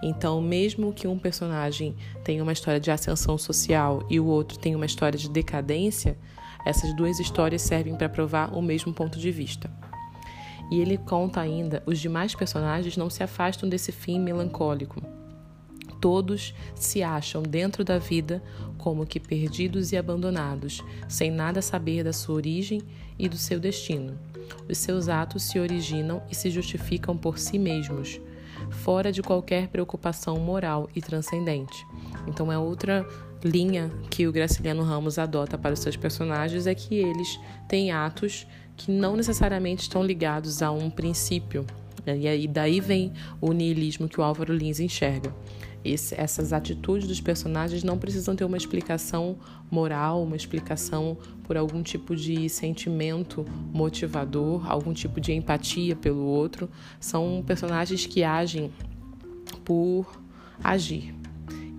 Então, 0.03 0.41
mesmo 0.41 0.91
que 0.91 1.07
um 1.07 1.17
personagem 1.17 1.95
tenha 2.25 2.43
uma 2.43 2.51
história 2.51 2.79
de 2.79 2.91
ascensão 2.91 3.37
social 3.37 4.05
e 4.09 4.19
o 4.19 4.25
outro 4.25 4.59
tenha 4.59 4.75
uma 4.75 4.85
história 4.85 5.17
de 5.17 5.29
decadência, 5.29 6.17
essas 6.65 6.93
duas 6.93 7.21
histórias 7.21 7.61
servem 7.61 7.95
para 7.95 8.09
provar 8.09 8.53
o 8.53 8.61
mesmo 8.61 8.93
ponto 8.93 9.17
de 9.17 9.31
vista. 9.31 9.71
E 10.69 10.81
ele 10.81 10.97
conta 10.97 11.39
ainda: 11.39 11.81
os 11.85 11.99
demais 11.99 12.35
personagens 12.35 12.97
não 12.97 13.09
se 13.09 13.23
afastam 13.23 13.69
desse 13.69 13.93
fim 13.93 14.19
melancólico. 14.19 15.01
Todos 16.03 16.53
se 16.75 17.01
acham 17.01 17.41
dentro 17.41 17.81
da 17.81 17.97
vida 17.97 18.43
como 18.77 19.05
que 19.05 19.21
perdidos 19.21 19.93
e 19.93 19.95
abandonados, 19.95 20.83
sem 21.07 21.31
nada 21.31 21.61
saber 21.61 22.03
da 22.03 22.11
sua 22.11 22.35
origem 22.35 22.81
e 23.17 23.29
do 23.29 23.37
seu 23.37 23.57
destino. 23.57 24.19
Os 24.69 24.79
seus 24.79 25.07
atos 25.07 25.43
se 25.43 25.57
originam 25.57 26.21
e 26.29 26.35
se 26.35 26.49
justificam 26.49 27.15
por 27.15 27.39
si 27.39 27.57
mesmos 27.57 28.19
fora 28.69 29.13
de 29.13 29.21
qualquer 29.21 29.69
preocupação 29.69 30.37
moral 30.39 30.89
e 30.93 31.01
transcendente. 31.01 31.87
Então 32.27 32.51
é 32.51 32.57
outra 32.57 33.07
linha 33.41 33.89
que 34.09 34.27
o 34.27 34.31
Graciliano 34.33 34.83
Ramos 34.83 35.17
adota 35.17 35.57
para 35.57 35.73
os 35.73 35.79
seus 35.79 35.95
personagens 35.95 36.67
é 36.67 36.75
que 36.75 36.95
eles 36.95 37.39
têm 37.69 37.93
atos 37.93 38.45
que 38.75 38.91
não 38.91 39.15
necessariamente 39.15 39.83
estão 39.83 40.03
ligados 40.03 40.61
a 40.61 40.69
um 40.69 40.89
princípio. 40.89 41.65
E 42.05 42.27
aí 42.27 42.45
daí 42.45 42.81
vem 42.81 43.13
o 43.39 43.53
niilismo 43.53 44.09
que 44.09 44.19
o 44.19 44.23
Álvaro 44.23 44.53
Lins 44.53 44.81
enxerga. 44.81 45.33
Esse, 45.83 46.15
essas 46.19 46.53
atitudes 46.53 47.07
dos 47.07 47.19
personagens 47.19 47.83
não 47.83 47.97
precisam 47.97 48.35
ter 48.35 48.45
uma 48.45 48.55
explicação 48.55 49.37
moral, 49.69 50.23
uma 50.23 50.35
explicação 50.35 51.17
por 51.43 51.57
algum 51.57 51.83
tipo 51.83 52.15
de 52.15 52.47
sentimento 52.47 53.45
motivador, 53.73 54.69
algum 54.71 54.93
tipo 54.93 55.19
de 55.19 55.33
empatia 55.33 55.95
pelo 55.95 56.23
outro. 56.23 56.69
São 56.99 57.43
personagens 57.45 58.05
que 58.05 58.23
agem 58.23 58.71
por 59.65 60.07
agir 60.63 61.13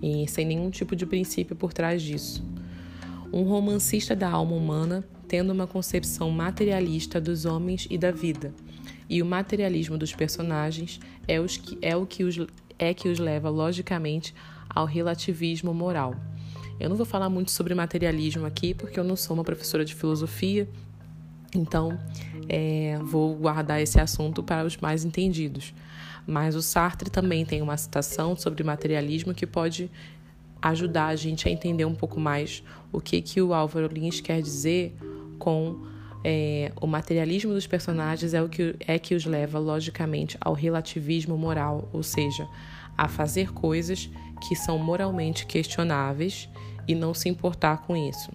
e 0.01 0.27
sem 0.27 0.45
nenhum 0.45 0.69
tipo 0.69 0.95
de 0.95 1.05
princípio 1.05 1.55
por 1.55 1.73
trás 1.73 2.01
disso. 2.01 2.45
Um 3.33 3.43
romancista 3.43 4.15
da 4.15 4.29
alma 4.29 4.55
humana 4.55 5.03
tendo 5.27 5.51
uma 5.51 5.65
concepção 5.65 6.29
materialista 6.29 7.19
dos 7.19 7.45
homens 7.45 7.87
e 7.89 7.97
da 7.97 8.11
vida. 8.11 8.53
E 9.09 9.21
o 9.21 9.25
materialismo 9.25 9.97
dos 9.97 10.13
personagens 10.13 10.99
é, 11.27 11.39
os 11.39 11.57
que, 11.57 11.77
é 11.81 11.95
o 11.95 12.05
que 12.05 12.23
os 12.23 12.37
é 12.77 12.93
que 12.93 13.07
os 13.07 13.19
leva, 13.19 13.49
logicamente, 13.49 14.33
ao 14.69 14.85
relativismo 14.85 15.73
moral. 15.73 16.15
Eu 16.79 16.89
não 16.89 16.95
vou 16.95 17.05
falar 17.05 17.29
muito 17.29 17.51
sobre 17.51 17.73
materialismo 17.73 18.45
aqui, 18.45 18.73
porque 18.73 18.99
eu 18.99 19.03
não 19.03 19.15
sou 19.15 19.35
uma 19.35 19.43
professora 19.43 19.85
de 19.85 19.95
filosofia, 19.95 20.67
então 21.53 21.97
é, 22.49 22.99
vou 23.01 23.35
guardar 23.35 23.81
esse 23.81 23.99
assunto 23.99 24.43
para 24.43 24.65
os 24.65 24.77
mais 24.77 25.05
entendidos. 25.05 25.73
Mas 26.27 26.55
o 26.55 26.61
Sartre 26.61 27.09
também 27.09 27.45
tem 27.45 27.61
uma 27.61 27.77
citação 27.77 28.35
sobre 28.35 28.63
materialismo 28.63 29.33
que 29.33 29.45
pode 29.45 29.89
ajudar 30.61 31.07
a 31.07 31.15
gente 31.15 31.47
a 31.47 31.51
entender 31.51 31.85
um 31.85 31.93
pouco 31.93 32.19
mais 32.19 32.63
o 32.91 32.99
que, 32.99 33.21
que 33.21 33.41
o 33.41 33.53
Álvaro 33.53 33.87
Lins 33.87 34.19
quer 34.19 34.41
dizer 34.41 34.95
com 35.37 35.85
é, 36.27 36.71
o 36.81 36.87
materialismo 36.87 37.53
dos 37.53 37.67
personagens 37.67 38.33
é 38.33 38.41
o 38.41 38.49
que 38.49 38.75
é 38.79 38.97
que 38.97 39.13
os 39.13 39.25
leva 39.25 39.59
logicamente 39.59 40.35
ao 40.41 40.53
relativismo 40.53 41.37
moral, 41.37 41.87
ou 41.93 42.01
seja, 42.01 42.47
a 42.97 43.07
fazer 43.07 43.53
coisas 43.53 44.09
que 44.47 44.55
são 44.55 44.79
moralmente 44.79 45.45
questionáveis 45.45 46.49
e 46.87 46.95
não 46.95 47.13
se 47.13 47.29
importar 47.29 47.83
com 47.83 47.95
isso. 47.95 48.31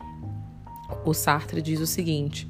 O 1.05 1.13
Sartre 1.13 1.61
diz 1.61 1.81
o 1.81 1.87
seguinte: 1.87 2.49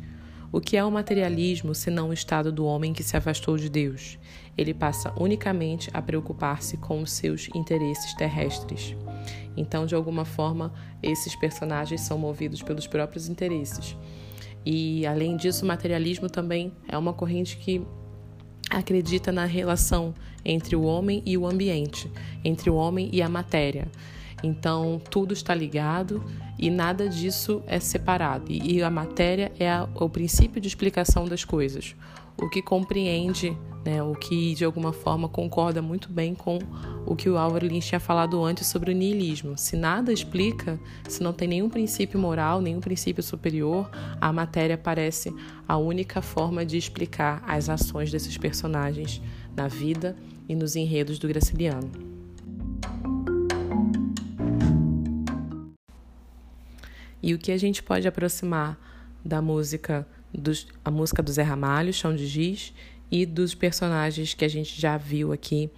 o 0.52 0.60
que 0.60 0.76
é 0.76 0.84
o 0.84 0.90
materialismo 0.90 1.74
senão 1.74 2.10
o 2.10 2.12
estado 2.12 2.52
do 2.52 2.66
homem 2.66 2.92
que 2.92 3.02
se 3.02 3.16
afastou 3.16 3.56
de 3.56 3.70
Deus? 3.70 4.18
Ele 4.58 4.74
passa 4.74 5.10
unicamente 5.16 5.88
a 5.94 6.02
preocupar-se 6.02 6.76
com 6.76 7.00
os 7.00 7.12
seus 7.12 7.48
interesses 7.54 8.12
terrestres. 8.12 8.94
Então, 9.56 9.86
de 9.86 9.94
alguma 9.94 10.26
forma, 10.26 10.70
esses 11.02 11.34
personagens 11.34 12.02
são 12.02 12.18
movidos 12.18 12.62
pelos 12.62 12.86
próprios 12.86 13.26
interesses. 13.26 13.96
E 14.64 15.06
além 15.06 15.36
disso, 15.36 15.64
o 15.64 15.68
materialismo 15.68 16.28
também 16.28 16.72
é 16.88 16.96
uma 16.96 17.12
corrente 17.12 17.56
que 17.56 17.82
acredita 18.70 19.32
na 19.32 19.44
relação 19.44 20.14
entre 20.44 20.76
o 20.76 20.82
homem 20.82 21.22
e 21.26 21.36
o 21.36 21.46
ambiente, 21.46 22.10
entre 22.44 22.70
o 22.70 22.74
homem 22.74 23.08
e 23.12 23.20
a 23.22 23.28
matéria. 23.28 23.88
Então, 24.42 25.00
tudo 25.10 25.34
está 25.34 25.54
ligado 25.54 26.24
e 26.58 26.70
nada 26.70 27.08
disso 27.08 27.62
é 27.66 27.78
separado. 27.78 28.46
E, 28.50 28.82
a 28.82 28.90
matéria 28.90 29.52
é 29.58 29.70
a, 29.70 29.88
o 29.94 30.08
princípio 30.08 30.60
de 30.60 30.68
explicação 30.68 31.26
das 31.26 31.44
coisas 31.44 31.94
o 32.40 32.48
que 32.48 32.62
compreende, 32.62 33.56
né, 33.84 34.02
o 34.02 34.14
que 34.14 34.54
de 34.54 34.64
alguma 34.64 34.92
forma 34.92 35.28
concorda 35.28 35.80
muito 35.80 36.10
bem 36.10 36.34
com 36.34 36.58
o 37.06 37.16
que 37.16 37.28
o 37.30 37.38
Álvaro 37.38 37.66
Lins 37.66 37.86
tinha 37.86 38.00
falado 38.00 38.42
antes 38.44 38.66
sobre 38.66 38.92
o 38.92 38.94
niilismo. 38.94 39.56
Se 39.56 39.76
nada 39.76 40.12
explica, 40.12 40.78
se 41.08 41.22
não 41.22 41.32
tem 41.32 41.48
nenhum 41.48 41.68
princípio 41.68 42.18
moral, 42.18 42.60
nenhum 42.60 42.80
princípio 42.80 43.22
superior, 43.22 43.90
a 44.20 44.32
matéria 44.32 44.76
parece 44.76 45.34
a 45.66 45.76
única 45.76 46.20
forma 46.20 46.64
de 46.64 46.76
explicar 46.76 47.42
as 47.46 47.68
ações 47.68 48.10
desses 48.10 48.36
personagens 48.36 49.20
na 49.56 49.66
vida 49.66 50.16
e 50.48 50.54
nos 50.54 50.76
enredos 50.76 51.18
do 51.18 51.28
Graciliano. 51.28 51.90
E 57.22 57.34
o 57.34 57.38
que 57.38 57.52
a 57.52 57.58
gente 57.58 57.82
pode 57.82 58.08
aproximar 58.08 58.78
da 59.24 59.42
música 59.42 60.06
dos, 60.32 60.66
a 60.84 60.90
música 60.90 61.22
do 61.22 61.30
Zé 61.30 61.42
Ramalho, 61.42 61.92
Chão 61.92 62.14
de 62.14 62.26
Giz, 62.26 62.72
e 63.10 63.26
dos 63.26 63.54
personagens 63.54 64.34
que 64.34 64.44
a 64.44 64.48
gente 64.48 64.80
já 64.80 64.96
viu 64.96 65.32
aqui, 65.32 65.70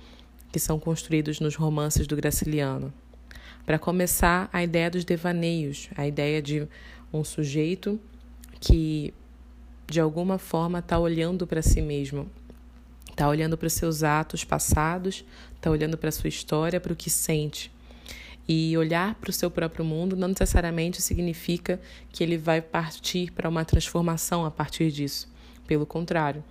que 0.51 0.59
são 0.59 0.79
construídos 0.79 1.40
nos 1.40 1.57
romances 1.57 2.07
do 2.07 2.14
Graciliano. 2.14 2.92
Para 3.64 3.79
começar, 3.79 4.51
a 4.53 4.62
ideia 4.62 4.90
dos 4.90 5.05
devaneios, 5.05 5.88
a 5.97 6.07
ideia 6.07 6.42
de 6.42 6.66
um 7.12 7.23
sujeito 7.23 7.99
que, 8.61 9.14
de 9.87 10.01
alguma 10.01 10.37
forma, 10.37 10.81
está 10.81 10.99
olhando 10.99 11.47
para 11.47 11.62
si 11.62 11.81
mesmo, 11.81 12.29
está 13.11 13.29
olhando 13.29 13.57
para 13.57 13.68
seus 13.68 14.03
atos 14.03 14.45
passados, 14.45 15.25
está 15.55 15.71
olhando 15.71 15.97
para 15.97 16.09
a 16.09 16.12
sua 16.12 16.29
história, 16.29 16.81
para 16.81 16.92
o 16.92 16.97
que 16.97 17.09
sente. 17.09 17.71
E 18.49 18.77
olhar 18.77 19.14
para 19.14 19.31
o 19.31 19.33
seu 19.33 19.49
próprio 19.51 19.85
mundo 19.85 20.16
não 20.16 20.29
necessariamente 20.29 21.01
significa 21.01 21.81
que 22.11 22.25
ele 22.25 22.37
vai 22.37 22.61
partir 22.61 23.31
para 23.31 23.49
uma 23.49 23.64
transformação 23.64 24.45
a 24.45 24.51
partir 24.51 24.90
disso. 24.90 25.33
Pelo 25.66 25.87
contrário, 25.87 26.42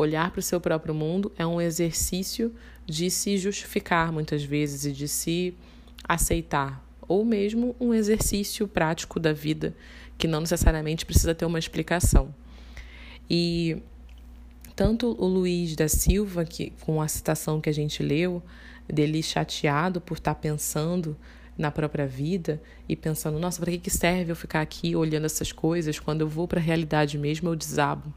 olhar 0.00 0.30
para 0.30 0.40
o 0.40 0.42
seu 0.42 0.60
próprio 0.60 0.94
mundo 0.94 1.32
é 1.36 1.46
um 1.46 1.60
exercício 1.60 2.54
de 2.86 3.10
se 3.10 3.38
justificar 3.38 4.12
muitas 4.12 4.42
vezes 4.42 4.84
e 4.84 4.92
de 4.92 5.06
se 5.06 5.54
aceitar, 6.02 6.84
ou 7.06 7.24
mesmo 7.24 7.76
um 7.78 7.94
exercício 7.94 8.66
prático 8.66 9.20
da 9.20 9.32
vida 9.32 9.74
que 10.18 10.28
não 10.28 10.40
necessariamente 10.40 11.06
precisa 11.06 11.34
ter 11.34 11.46
uma 11.46 11.58
explicação. 11.58 12.34
E 13.28 13.78
tanto 14.76 15.16
o 15.18 15.26
Luiz 15.26 15.74
da 15.76 15.88
Silva, 15.88 16.44
que 16.44 16.72
com 16.80 17.00
a 17.00 17.08
citação 17.08 17.60
que 17.60 17.70
a 17.70 17.72
gente 17.72 18.02
leu, 18.02 18.42
dele 18.88 19.22
chateado 19.22 20.00
por 20.00 20.18
estar 20.18 20.34
pensando 20.34 21.16
na 21.56 21.70
própria 21.70 22.06
vida 22.06 22.60
e 22.88 22.96
pensando, 22.96 23.38
nossa, 23.38 23.60
para 23.60 23.76
que 23.76 23.90
serve 23.90 24.32
eu 24.32 24.36
ficar 24.36 24.60
aqui 24.62 24.96
olhando 24.96 25.26
essas 25.26 25.52
coisas 25.52 25.98
quando 25.98 26.22
eu 26.22 26.28
vou 26.28 26.48
para 26.48 26.58
a 26.58 26.62
realidade 26.62 27.18
mesmo 27.18 27.48
eu 27.48 27.56
desabo. 27.56 28.12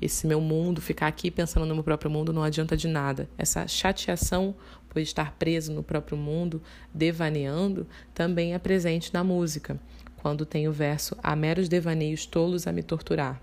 Esse 0.00 0.26
meu 0.26 0.40
mundo, 0.40 0.80
ficar 0.80 1.06
aqui 1.06 1.30
pensando 1.30 1.66
no 1.66 1.74
meu 1.74 1.84
próprio 1.84 2.10
mundo 2.10 2.32
não 2.32 2.42
adianta 2.42 2.76
de 2.76 2.88
nada. 2.88 3.28
Essa 3.38 3.66
chateação 3.66 4.54
por 4.88 5.00
estar 5.00 5.32
preso 5.32 5.72
no 5.72 5.82
próprio 5.82 6.16
mundo, 6.16 6.62
devaneando, 6.92 7.86
também 8.14 8.54
é 8.54 8.58
presente 8.58 9.12
na 9.12 9.24
música, 9.24 9.78
quando 10.16 10.46
tem 10.46 10.68
o 10.68 10.72
verso 10.72 11.16
Há 11.22 11.34
meros 11.34 11.68
devaneios 11.68 12.26
tolos 12.26 12.66
a 12.66 12.72
me 12.72 12.82
torturar. 12.82 13.40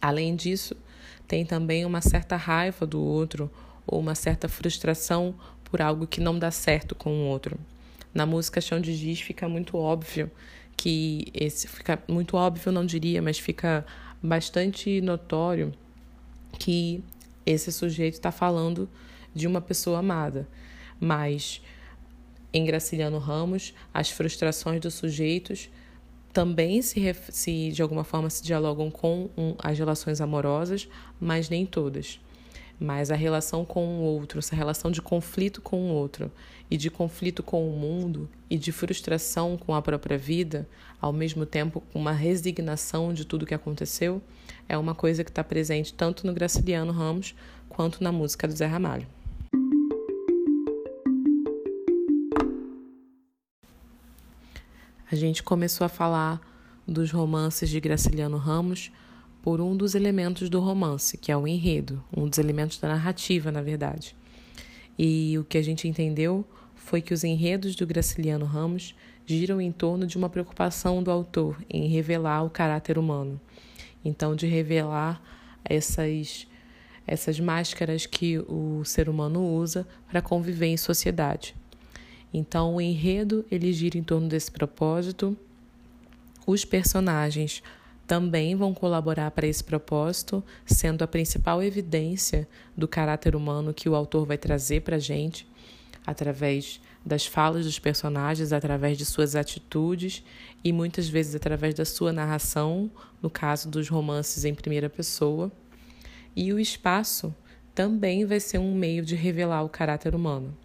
Além 0.00 0.36
disso, 0.36 0.76
tem 1.26 1.46
também 1.46 1.84
uma 1.84 2.02
certa 2.02 2.36
raiva 2.36 2.86
do 2.86 3.00
outro 3.00 3.50
ou 3.86 3.98
uma 3.98 4.14
certa 4.14 4.48
frustração 4.48 5.34
por 5.64 5.80
algo 5.80 6.06
que 6.06 6.20
não 6.20 6.38
dá 6.38 6.50
certo 6.50 6.94
com 6.94 7.10
o 7.10 7.26
outro. 7.26 7.58
Na 8.12 8.26
música 8.26 8.60
Chão 8.60 8.80
de 8.80 8.94
Giz 8.94 9.20
fica 9.20 9.48
muito 9.48 9.76
óbvio 9.76 10.30
que 10.76 11.26
esse 11.32 11.66
fica 11.68 12.02
muito 12.08 12.36
óbvio, 12.36 12.70
não 12.70 12.84
diria, 12.84 13.22
mas 13.22 13.38
fica 13.38 13.84
bastante 14.24 15.02
notório 15.02 15.72
que 16.58 17.04
esse 17.44 17.70
sujeito 17.70 18.14
está 18.14 18.32
falando 18.32 18.88
de 19.34 19.46
uma 19.46 19.60
pessoa 19.60 19.98
amada. 19.98 20.48
Mas 20.98 21.60
em 22.52 22.64
Graciliano 22.64 23.18
Ramos, 23.18 23.74
as 23.92 24.10
frustrações 24.10 24.80
dos 24.80 24.94
sujeitos 24.94 25.68
também 26.32 26.80
se, 26.80 27.00
se 27.30 27.70
de 27.70 27.82
alguma 27.82 28.02
forma 28.02 28.30
se 28.30 28.42
dialogam 28.42 28.90
com 28.90 29.28
um, 29.36 29.54
as 29.58 29.78
relações 29.78 30.20
amorosas, 30.20 30.88
mas 31.20 31.48
nem 31.48 31.66
todas 31.66 32.18
mas 32.84 33.10
a 33.10 33.16
relação 33.16 33.64
com 33.64 33.98
o 33.98 34.02
outro, 34.02 34.38
essa 34.38 34.54
relação 34.54 34.90
de 34.90 35.00
conflito 35.00 35.62
com 35.62 35.90
o 35.90 35.94
outro 35.94 36.30
e 36.70 36.76
de 36.76 36.90
conflito 36.90 37.42
com 37.42 37.66
o 37.66 37.72
mundo 37.72 38.28
e 38.50 38.58
de 38.58 38.70
frustração 38.70 39.56
com 39.56 39.74
a 39.74 39.80
própria 39.80 40.18
vida, 40.18 40.68
ao 41.00 41.10
mesmo 41.10 41.46
tempo 41.46 41.80
com 41.80 41.98
uma 41.98 42.12
resignação 42.12 43.14
de 43.14 43.24
tudo 43.24 43.46
que 43.46 43.54
aconteceu, 43.54 44.22
é 44.68 44.76
uma 44.76 44.94
coisa 44.94 45.24
que 45.24 45.30
está 45.30 45.42
presente 45.42 45.94
tanto 45.94 46.26
no 46.26 46.34
Graciliano 46.34 46.92
Ramos 46.92 47.34
quanto 47.70 48.04
na 48.04 48.12
música 48.12 48.46
do 48.46 48.54
Zé 48.54 48.66
Ramalho. 48.66 49.06
A 55.10 55.16
gente 55.16 55.42
começou 55.42 55.86
a 55.86 55.88
falar 55.88 56.38
dos 56.86 57.10
romances 57.10 57.70
de 57.70 57.80
Graciliano 57.80 58.36
Ramos 58.36 58.92
por 59.44 59.60
um 59.60 59.76
dos 59.76 59.94
elementos 59.94 60.48
do 60.48 60.58
romance, 60.58 61.18
que 61.18 61.30
é 61.30 61.36
o 61.36 61.46
enredo, 61.46 62.02
um 62.16 62.26
dos 62.26 62.38
elementos 62.38 62.78
da 62.78 62.88
narrativa, 62.88 63.52
na 63.52 63.60
verdade. 63.60 64.16
E 64.98 65.36
o 65.38 65.44
que 65.44 65.58
a 65.58 65.62
gente 65.62 65.86
entendeu 65.86 66.46
foi 66.74 67.02
que 67.02 67.12
os 67.12 67.22
enredos 67.22 67.76
do 67.76 67.86
Graciliano 67.86 68.46
Ramos 68.46 68.94
giram 69.26 69.60
em 69.60 69.70
torno 69.70 70.06
de 70.06 70.16
uma 70.16 70.30
preocupação 70.30 71.02
do 71.02 71.10
autor 71.10 71.62
em 71.68 71.88
revelar 71.88 72.42
o 72.42 72.48
caráter 72.48 72.96
humano. 72.96 73.38
Então, 74.02 74.34
de 74.34 74.46
revelar 74.46 75.22
essas 75.62 76.46
essas 77.06 77.38
máscaras 77.38 78.06
que 78.06 78.38
o 78.38 78.82
ser 78.82 79.10
humano 79.10 79.46
usa 79.46 79.86
para 80.08 80.22
conviver 80.22 80.68
em 80.68 80.78
sociedade. 80.78 81.54
Então, 82.32 82.76
o 82.76 82.80
enredo 82.80 83.44
ele 83.50 83.74
gira 83.74 83.98
em 83.98 84.02
torno 84.02 84.26
desse 84.26 84.50
propósito. 84.50 85.36
Os 86.46 86.64
personagens 86.64 87.62
também 88.06 88.54
vão 88.54 88.74
colaborar 88.74 89.30
para 89.30 89.46
esse 89.46 89.64
propósito, 89.64 90.44
sendo 90.66 91.02
a 91.02 91.06
principal 91.06 91.62
evidência 91.62 92.46
do 92.76 92.86
caráter 92.86 93.34
humano 93.34 93.74
que 93.74 93.88
o 93.88 93.94
autor 93.94 94.26
vai 94.26 94.36
trazer 94.36 94.82
para 94.82 94.96
a 94.96 95.00
gente, 95.00 95.48
através 96.06 96.80
das 97.04 97.26
falas 97.26 97.64
dos 97.64 97.78
personagens, 97.78 98.52
através 98.52 98.96
de 98.96 99.04
suas 99.04 99.36
atitudes 99.36 100.22
e 100.62 100.72
muitas 100.72 101.08
vezes 101.08 101.34
através 101.34 101.74
da 101.74 101.84
sua 101.84 102.12
narração, 102.12 102.90
no 103.22 103.28
caso 103.28 103.68
dos 103.68 103.88
romances 103.88 104.44
em 104.44 104.54
primeira 104.54 104.88
pessoa. 104.88 105.52
E 106.34 106.52
o 106.52 106.58
espaço 106.58 107.34
também 107.74 108.24
vai 108.24 108.40
ser 108.40 108.58
um 108.58 108.74
meio 108.74 109.04
de 109.04 109.14
revelar 109.14 109.62
o 109.62 109.68
caráter 109.68 110.14
humano. 110.14 110.56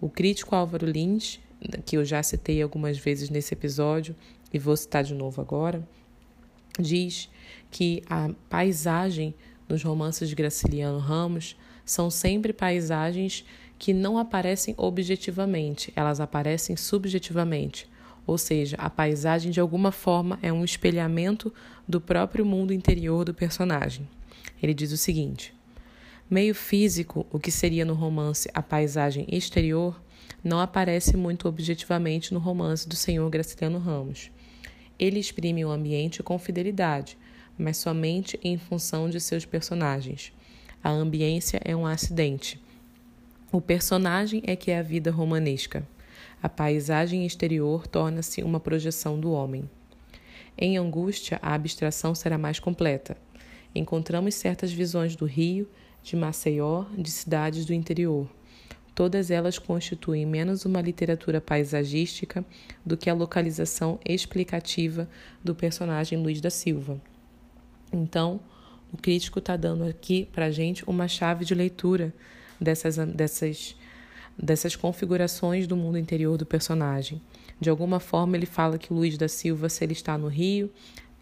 O 0.00 0.08
crítico 0.08 0.54
Álvaro 0.54 0.86
Lins, 0.86 1.40
que 1.84 1.96
eu 1.96 2.04
já 2.04 2.22
citei 2.22 2.62
algumas 2.62 2.98
vezes 2.98 3.30
nesse 3.30 3.54
episódio 3.54 4.14
e 4.52 4.58
vou 4.58 4.76
citar 4.76 5.02
de 5.04 5.14
novo 5.14 5.40
agora, 5.40 5.86
diz 6.78 7.28
que 7.70 8.02
a 8.08 8.30
paisagem 8.48 9.34
nos 9.68 9.82
romances 9.82 10.28
de 10.28 10.34
Graciliano 10.34 10.98
Ramos 10.98 11.56
são 11.84 12.10
sempre 12.10 12.52
paisagens 12.52 13.44
que 13.78 13.92
não 13.92 14.18
aparecem 14.18 14.74
objetivamente, 14.76 15.92
elas 15.94 16.20
aparecem 16.20 16.76
subjetivamente. 16.76 17.88
Ou 18.26 18.36
seja, 18.36 18.76
a 18.78 18.90
paisagem 18.90 19.52
de 19.52 19.60
alguma 19.60 19.92
forma 19.92 20.38
é 20.42 20.52
um 20.52 20.64
espelhamento 20.64 21.52
do 21.86 22.00
próprio 22.00 22.44
mundo 22.44 22.72
interior 22.72 23.24
do 23.24 23.32
personagem. 23.32 24.08
Ele 24.60 24.74
diz 24.74 24.90
o 24.90 24.96
seguinte: 24.96 25.54
meio 26.28 26.54
físico, 26.54 27.24
o 27.30 27.38
que 27.38 27.52
seria 27.52 27.84
no 27.84 27.94
romance 27.94 28.48
a 28.52 28.62
paisagem 28.62 29.26
exterior, 29.30 30.00
não 30.42 30.58
aparece 30.58 31.16
muito 31.16 31.48
objetivamente 31.48 32.34
no 32.34 32.40
romance 32.40 32.88
do 32.88 32.96
senhor 32.96 33.28
Graciliano 33.30 33.78
Ramos. 33.78 34.30
Ele 34.98 35.18
exprime 35.18 35.64
o 35.64 35.70
ambiente 35.70 36.22
com 36.22 36.38
fidelidade, 36.38 37.18
mas 37.58 37.76
somente 37.76 38.38
em 38.42 38.56
função 38.56 39.08
de 39.08 39.20
seus 39.20 39.44
personagens. 39.44 40.32
A 40.82 40.90
ambiência 40.90 41.60
é 41.64 41.74
um 41.74 41.86
acidente. 41.86 42.60
O 43.50 43.60
personagem 43.60 44.42
é 44.46 44.54
que 44.54 44.70
é 44.70 44.78
a 44.78 44.82
vida 44.82 45.10
romanesca. 45.10 45.86
A 46.42 46.48
paisagem 46.48 47.24
exterior 47.24 47.86
torna-se 47.86 48.42
uma 48.42 48.60
projeção 48.60 49.18
do 49.18 49.32
homem. 49.32 49.68
Em 50.58 50.76
angústia, 50.78 51.38
a 51.42 51.54
abstração 51.54 52.14
será 52.14 52.38
mais 52.38 52.58
completa. 52.58 53.16
Encontramos 53.74 54.34
certas 54.34 54.72
visões 54.72 55.16
do 55.16 55.26
Rio, 55.26 55.68
de 56.02 56.16
Maceió, 56.16 56.84
de 56.96 57.10
cidades 57.10 57.64
do 57.64 57.74
interior. 57.74 58.28
Todas 58.96 59.30
elas 59.30 59.58
constituem 59.58 60.24
menos 60.24 60.64
uma 60.64 60.80
literatura 60.80 61.38
paisagística 61.38 62.42
do 62.82 62.96
que 62.96 63.10
a 63.10 63.14
localização 63.14 64.00
explicativa 64.02 65.06
do 65.44 65.54
personagem 65.54 66.18
Luiz 66.18 66.40
da 66.40 66.48
Silva. 66.48 66.98
Então, 67.92 68.40
o 68.90 68.96
crítico 68.96 69.38
está 69.38 69.54
dando 69.54 69.84
aqui 69.84 70.26
para 70.32 70.46
a 70.46 70.50
gente 70.50 70.82
uma 70.86 71.06
chave 71.08 71.44
de 71.44 71.54
leitura 71.54 72.10
dessas, 72.58 72.96
dessas, 72.96 73.76
dessas 74.34 74.74
configurações 74.74 75.66
do 75.66 75.76
mundo 75.76 75.98
interior 75.98 76.38
do 76.38 76.46
personagem. 76.46 77.20
De 77.60 77.68
alguma 77.68 78.00
forma, 78.00 78.34
ele 78.34 78.46
fala 78.46 78.78
que 78.78 78.94
Luiz 78.94 79.18
da 79.18 79.28
Silva, 79.28 79.68
se 79.68 79.84
ele 79.84 79.92
está 79.92 80.16
no 80.16 80.28
Rio, 80.28 80.72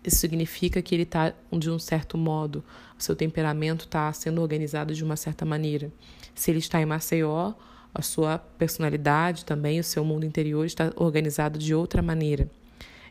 isso 0.04 0.18
significa 0.18 0.80
que 0.80 0.94
ele 0.94 1.02
está 1.02 1.34
de 1.50 1.68
um 1.68 1.80
certo 1.80 2.16
modo, 2.16 2.62
o 2.96 3.02
seu 3.02 3.16
temperamento 3.16 3.84
está 3.84 4.12
sendo 4.12 4.40
organizado 4.40 4.94
de 4.94 5.02
uma 5.02 5.16
certa 5.16 5.44
maneira. 5.44 5.90
Se 6.34 6.50
ele 6.50 6.58
está 6.58 6.80
em 6.80 6.86
Maceió, 6.86 7.52
a 7.94 8.02
sua 8.02 8.38
personalidade 8.38 9.44
também, 9.44 9.78
o 9.78 9.84
seu 9.84 10.04
mundo 10.04 10.26
interior 10.26 10.66
está 10.66 10.92
organizado 10.96 11.58
de 11.58 11.74
outra 11.74 12.02
maneira. 12.02 12.50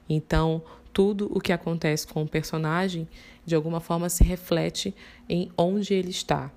Então, 0.09 0.61
tudo 0.91 1.29
o 1.31 1.39
que 1.39 1.53
acontece 1.53 2.05
com 2.05 2.23
o 2.23 2.27
personagem, 2.27 3.07
de 3.45 3.55
alguma 3.55 3.79
forma, 3.79 4.09
se 4.09 4.23
reflete 4.23 4.93
em 5.27 5.49
onde 5.57 5.93
ele 5.93 6.11
está. 6.11 6.51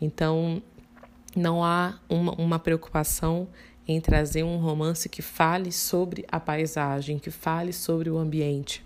Então, 0.00 0.62
não 1.36 1.64
há 1.64 1.98
uma, 2.08 2.32
uma 2.32 2.58
preocupação 2.58 3.48
em 3.86 4.00
trazer 4.00 4.42
um 4.42 4.56
romance 4.56 5.08
que 5.08 5.22
fale 5.22 5.72
sobre 5.72 6.24
a 6.30 6.38
paisagem, 6.38 7.18
que 7.18 7.30
fale 7.30 7.72
sobre 7.72 8.10
o 8.10 8.18
ambiente. 8.18 8.84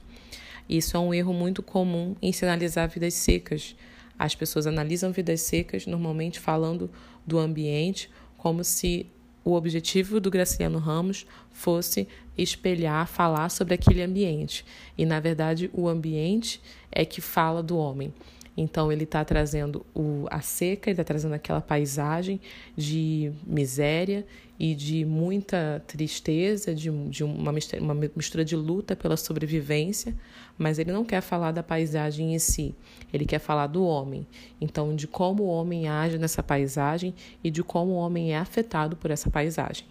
Isso 0.68 0.96
é 0.96 1.00
um 1.00 1.12
erro 1.12 1.32
muito 1.32 1.62
comum 1.62 2.16
em 2.22 2.32
se 2.32 2.44
analisar 2.44 2.86
vidas 2.86 3.14
secas. 3.14 3.76
As 4.18 4.34
pessoas 4.34 4.66
analisam 4.66 5.12
vidas 5.12 5.40
secas 5.42 5.86
normalmente 5.86 6.38
falando 6.38 6.90
do 7.26 7.38
ambiente 7.38 8.10
como 8.36 8.62
se 8.62 9.06
o 9.44 9.52
objetivo 9.52 10.20
do 10.20 10.30
Graciliano 10.30 10.78
Ramos 10.78 11.26
fosse 11.50 12.08
espelhar, 12.36 13.06
falar 13.06 13.50
sobre 13.50 13.74
aquele 13.74 14.02
ambiente. 14.02 14.64
E, 14.96 15.04
na 15.04 15.20
verdade, 15.20 15.70
o 15.72 15.88
ambiente 15.88 16.60
é 16.90 17.04
que 17.04 17.20
fala 17.20 17.62
do 17.62 17.76
homem. 17.76 18.12
Então 18.56 18.92
ele 18.92 19.04
está 19.04 19.24
trazendo 19.24 19.84
o, 19.94 20.26
a 20.30 20.40
seca, 20.40 20.88
ele 20.88 20.94
está 20.94 21.04
trazendo 21.04 21.34
aquela 21.34 21.60
paisagem 21.60 22.40
de 22.76 23.32
miséria 23.44 24.24
e 24.58 24.74
de 24.74 25.04
muita 25.04 25.82
tristeza, 25.86 26.72
de, 26.72 26.88
de 27.08 27.24
uma, 27.24 27.52
mistura, 27.52 27.82
uma 27.82 27.94
mistura 27.94 28.44
de 28.44 28.54
luta 28.54 28.94
pela 28.94 29.16
sobrevivência, 29.16 30.14
mas 30.56 30.78
ele 30.78 30.92
não 30.92 31.04
quer 31.04 31.20
falar 31.20 31.50
da 31.50 31.62
paisagem 31.62 32.34
em 32.34 32.38
si, 32.38 32.74
ele 33.12 33.24
quer 33.24 33.40
falar 33.40 33.66
do 33.66 33.84
homem. 33.84 34.24
Então, 34.60 34.94
de 34.94 35.08
como 35.08 35.42
o 35.42 35.48
homem 35.48 35.88
age 35.88 36.18
nessa 36.18 36.42
paisagem 36.42 37.12
e 37.42 37.50
de 37.50 37.64
como 37.64 37.92
o 37.92 37.96
homem 37.96 38.32
é 38.32 38.38
afetado 38.38 38.94
por 38.94 39.10
essa 39.10 39.28
paisagem. 39.28 39.84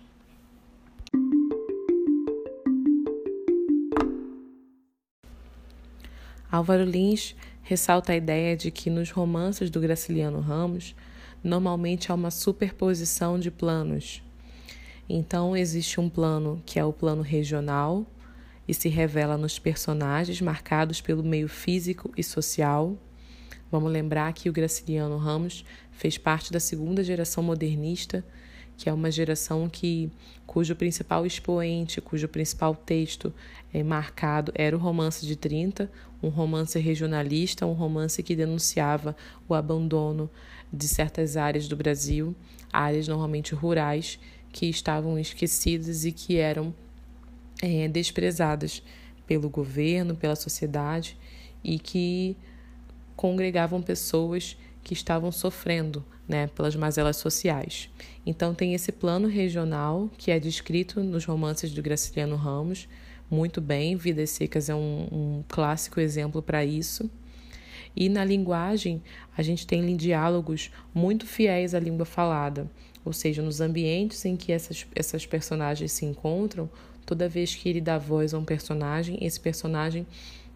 Álvaro 6.50 6.86
Lins 6.86 7.36
ressalta 7.64 8.12
a 8.12 8.16
ideia 8.16 8.56
de 8.56 8.70
que 8.70 8.90
nos 8.90 9.10
romances 9.10 9.70
do 9.70 9.80
Graciliano 9.80 10.40
Ramos 10.42 10.94
normalmente 11.44 12.12
há 12.12 12.16
uma 12.16 12.30
superposição 12.30 13.40
de 13.40 13.50
planos. 13.50 14.22
Então, 15.10 15.56
existe 15.56 16.00
um 16.00 16.10
plano 16.10 16.62
que 16.66 16.78
é 16.78 16.86
o 16.86 16.94
plano 16.94 17.22
regional 17.22 18.06
e 18.68 18.74
se 18.74 18.90
revela 18.90 19.38
nos 19.38 19.60
personagens 19.60 20.40
marcados 20.42 21.02
pelo 21.02 21.24
meio 21.24 21.48
físico 21.48 22.12
e 22.16 22.24
social. 22.24 22.98
Vamos 23.72 23.92
lembrar 23.92 24.32
que 24.34 24.50
o 24.50 24.54
Graciliano 24.54 25.18
Ramos 25.18 25.66
fez 25.92 26.18
parte 26.18 26.52
da 26.52 26.60
segunda 26.60 27.04
geração 27.04 27.44
modernista 27.44 28.24
que 28.78 28.90
é 28.90 28.94
uma 28.94 29.12
geração 29.12 29.70
que 29.70 30.12
cujo 30.46 30.76
principal 30.76 31.26
expoente, 31.26 32.02
cujo 32.02 32.28
principal 32.28 32.76
texto 32.76 33.34
é 33.74 33.84
marcado 33.84 34.52
era 34.56 34.76
o 34.76 34.80
romance 34.80 35.26
de 35.26 35.36
30, 35.36 35.92
um 36.22 36.30
romance 36.30 36.78
regionalista, 36.80 37.66
um 37.66 37.74
romance 37.74 38.22
que 38.22 38.36
denunciava 38.36 39.16
o 39.48 39.54
abandono 39.54 40.30
de 40.72 40.88
certas 40.88 41.38
áreas 41.38 41.68
do 41.68 41.76
Brasil, 41.76 42.36
áreas 42.72 43.08
normalmente 43.08 43.54
rurais, 43.54 44.20
que 44.52 44.68
estavam 44.68 45.18
esquecidas 45.18 46.06
e 46.06 46.12
que 46.12 46.38
eram 46.38 46.74
é, 47.62 47.88
desprezadas 47.88 48.84
pelo 49.26 49.50
governo, 49.50 50.16
pela 50.16 50.36
sociedade 50.36 51.18
e 51.64 51.80
que 51.80 52.38
congregavam 53.16 53.82
pessoas 53.82 54.58
que 54.84 54.94
estavam 54.94 55.32
sofrendo 55.32 56.06
né, 56.28 56.48
pelas 56.48 56.76
mazelas 56.76 57.18
sociais. 57.18 57.90
Então 58.26 58.54
tem 58.54 58.74
esse 58.74 58.92
plano 58.92 59.28
regional 59.28 60.10
que 60.18 60.32
é 60.32 60.40
descrito 60.40 61.02
nos 61.02 61.26
romances 61.26 61.72
do 61.72 61.82
Graciliano 61.82 62.36
Ramos 62.36 62.88
muito 63.30 63.60
bem. 63.60 63.96
Vidas 63.96 64.30
Secas 64.30 64.70
é 64.70 64.76
um, 64.76 65.08
um 65.12 65.44
clássico 65.48 66.00
exemplo 66.00 66.42
para 66.42 66.64
isso. 66.64 67.10
E 67.96 68.10
na 68.10 68.24
linguagem, 68.26 69.02
a 69.38 69.42
gente 69.42 69.68
tem 69.68 69.96
diálogos 69.96 70.72
muito 70.94 71.28
fiéis 71.28 71.76
à 71.76 71.80
língua 71.80 72.06
falada, 72.06 72.70
ou 73.06 73.14
seja, 73.14 73.42
nos 73.42 73.62
ambientes 73.62 74.26
em 74.26 74.36
que 74.36 74.52
essas, 74.52 74.88
essas 74.96 75.26
personagens 75.26 75.92
se 75.92 76.06
encontram, 76.06 76.70
toda 77.06 77.30
vez 77.30 77.54
que 77.54 77.70
ele 77.70 77.82
dá 77.82 77.98
voz 77.98 78.34
a 78.34 78.40
um 78.40 78.46
personagem, 78.46 79.18
esse 79.22 79.40
personagem 79.40 80.08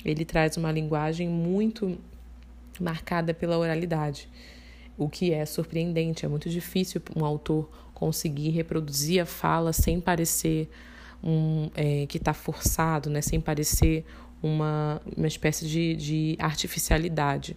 ele 0.04 0.26
traz 0.26 0.58
uma 0.58 0.72
linguagem 0.72 1.28
muito 1.28 1.98
marcada 2.80 3.34
pela 3.34 3.58
oralidade, 3.58 4.30
o 4.98 5.08
que 5.08 5.32
é 5.32 5.46
surpreendente. 5.46 6.26
É 6.26 6.30
muito 6.30 6.50
difícil 6.50 7.02
um 7.16 7.24
autor 7.24 7.70
conseguir 7.94 8.50
reproduzir 8.50 9.22
a 9.22 9.26
fala 9.26 9.74
sem 9.74 10.00
parecer 10.00 10.70
um, 11.24 11.70
é, 11.76 12.06
que 12.08 12.18
está 12.18 12.34
forçado, 12.34 13.10
né, 13.10 13.22
sem 13.22 13.40
parecer 13.40 14.06
uma, 14.42 15.02
uma 15.16 15.28
espécie 15.28 15.68
de, 15.68 15.96
de 15.96 16.36
artificialidade. 16.40 17.56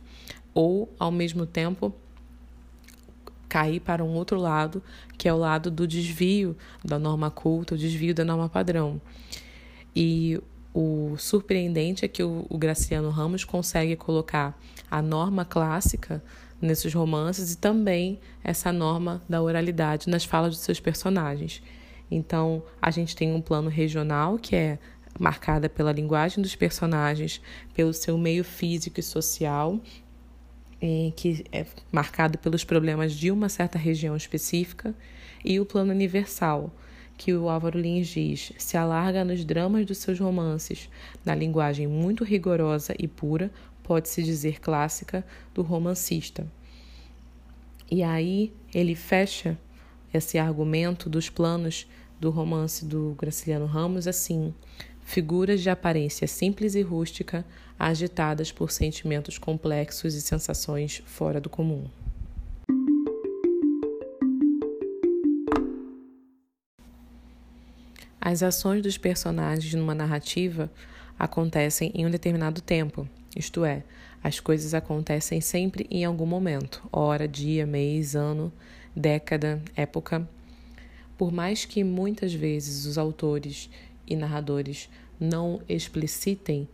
Ou, 0.53 0.93
ao 0.99 1.11
mesmo 1.11 1.47
tempo, 1.47 1.95
cair 3.49 3.81
para 3.81 4.05
um 4.05 4.15
outro 4.15 4.39
lado, 4.39 4.83
que 5.19 5.29
é 5.29 5.33
o 5.33 5.37
lado 5.37 5.71
do 5.71 5.87
desvio 5.87 6.57
da 6.85 6.99
norma 6.99 7.31
culta, 7.31 7.75
o 7.75 7.79
desvio 7.79 8.15
da 8.15 8.25
norma 8.25 8.49
padrão. 8.49 9.01
E 9.95 10.41
o 10.73 11.17
surpreendente 11.19 12.05
é 12.05 12.09
que 12.09 12.23
o, 12.23 12.47
o 12.49 12.57
Graciano 12.57 13.11
Ramos 13.11 13.45
consegue 13.45 13.97
colocar 13.97 14.59
a 14.91 15.03
norma 15.03 15.45
clássica 15.45 16.23
nesses 16.61 16.93
romances 16.93 17.53
e 17.53 17.59
também 17.59 18.21
essa 18.45 18.73
norma 18.73 19.23
da 19.29 19.41
oralidade 19.41 20.09
nas 20.09 20.25
falas 20.25 20.55
dos 20.55 20.65
seus 20.65 20.81
personagens. 20.81 21.63
Então, 22.11 22.63
a 22.83 22.91
gente 22.91 23.15
tem 23.15 23.33
um 23.33 23.41
plano 23.41 23.71
regional 23.71 24.37
que 24.37 24.57
é 24.57 24.79
marcada 25.19 25.69
pela 25.69 25.93
linguagem 25.93 26.43
dos 26.43 26.55
personagens, 26.55 27.41
pelo 27.75 27.93
seu 27.93 28.17
meio 28.19 28.45
físico 28.45 29.01
e 29.01 29.03
social, 29.03 29.81
que 31.15 31.45
é 31.53 31.67
marcado 31.93 32.39
pelos 32.39 32.65
problemas 32.65 33.13
de 33.15 33.31
uma 33.31 33.49
certa 33.49 33.79
região 33.79 34.17
específica, 34.17 34.95
e 35.45 35.61
o 35.61 35.67
plano 35.67 35.93
universal, 35.93 36.71
que 37.17 37.35
o 37.35 37.49
Álvaro 37.51 37.79
Lins 37.79 38.09
diz 38.09 38.53
se 38.57 38.77
alarga 38.77 39.25
nos 39.25 39.45
dramas 39.45 39.85
dos 39.85 39.99
seus 39.99 40.19
romances, 40.19 40.89
na 41.25 41.35
linguagem 41.35 41.87
muito 41.87 42.25
rigorosa 42.25 42.95
e 42.99 43.07
pura, 43.07 43.51
pode-se 43.91 44.23
dizer 44.23 44.61
clássica, 44.61 45.27
do 45.53 45.63
romancista. 45.63 46.47
E 47.91 48.05
aí 48.05 48.55
ele 48.73 48.95
fecha 48.95 49.59
esse 50.15 50.39
argumento 50.39 51.11
dos 51.11 51.29
planos 51.29 51.89
do 52.21 52.31
romance 52.31 52.85
do 52.85 53.17
Graciliano 53.19 53.67
Ramos 53.67 54.07
assim: 54.07 54.55
figuras 55.01 55.61
de 55.61 55.71
aparência 55.71 56.29
simples 56.29 56.77
e 56.77 56.83
rústica, 56.83 57.45
agitadas 57.77 58.53
por 58.53 58.71
sentimentos 58.71 59.39
complexos 59.39 60.15
e 60.15 60.21
sensações 60.21 61.03
fora 61.05 61.41
do 61.41 61.51
comum. 61.51 61.89
As 68.21 68.41
ações 68.41 68.83
dos 68.83 68.97
personagens 68.97 69.75
numa 69.75 69.97
narrativa 69.97 70.71
acontecem 71.19 71.91
em 71.93 72.07
um 72.07 72.11
determinado 72.11 72.61
tempo, 72.61 73.09
isto 73.37 73.65
é, 73.65 73.85
as 74.23 74.41
coisas 74.41 74.75
acontecem 74.75 75.41
sempre 75.41 75.87
em 75.91 76.05
algum 76.05 76.27
momento, 76.27 76.83
hora, 76.93 77.27
dia, 77.27 77.67
mês, 77.67 78.15
ano, 78.15 78.53
década, 78.95 79.63
época. 79.75 80.29
Por 81.17 81.33
mais 81.33 81.65
que 81.65 81.85
muitas 81.85 82.35
vezes 82.35 82.87
os 82.87 82.99
autores 82.99 83.71
e 84.07 84.17
narradores 84.17 84.89
não 85.19 85.61
explicitem 85.69 86.69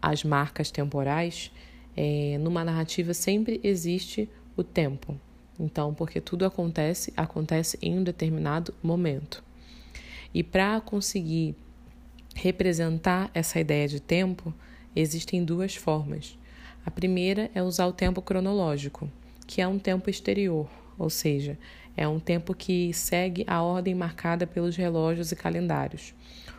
as 0.00 0.24
marcas 0.24 0.70
temporais, 0.70 1.52
é, 1.96 2.38
numa 2.38 2.64
narrativa 2.64 3.12
sempre 3.12 3.60
existe 3.62 4.28
o 4.56 4.62
tempo. 4.62 5.18
Então, 5.58 5.92
porque 5.92 6.20
tudo 6.20 6.44
acontece, 6.44 7.12
acontece 7.16 7.78
em 7.82 7.98
um 7.98 8.04
determinado 8.04 8.72
momento. 8.82 9.42
E 10.32 10.42
para 10.42 10.80
conseguir 10.80 11.56
representar 12.34 13.30
essa 13.34 13.58
ideia 13.58 13.88
de 13.88 13.98
tempo, 13.98 14.54
existem 14.94 15.44
duas 15.44 15.74
formas. 15.74 16.38
A 16.84 16.90
primeira 16.90 17.50
é 17.54 17.62
usar 17.62 17.86
o 17.86 17.92
tempo 17.92 18.22
cronológico, 18.22 19.10
que 19.46 19.60
é 19.60 19.68
um 19.68 19.78
tempo 19.78 20.08
exterior, 20.08 20.68
ou 20.98 21.10
seja, 21.10 21.58
é 21.96 22.06
um 22.06 22.20
tempo 22.20 22.54
que 22.54 22.92
segue 22.94 23.44
a 23.46 23.62
ordem 23.62 23.94
marcada 23.94 24.46
pelos 24.46 24.76
relógios 24.76 25.32
e 25.32 25.36
calendários. 25.36 26.14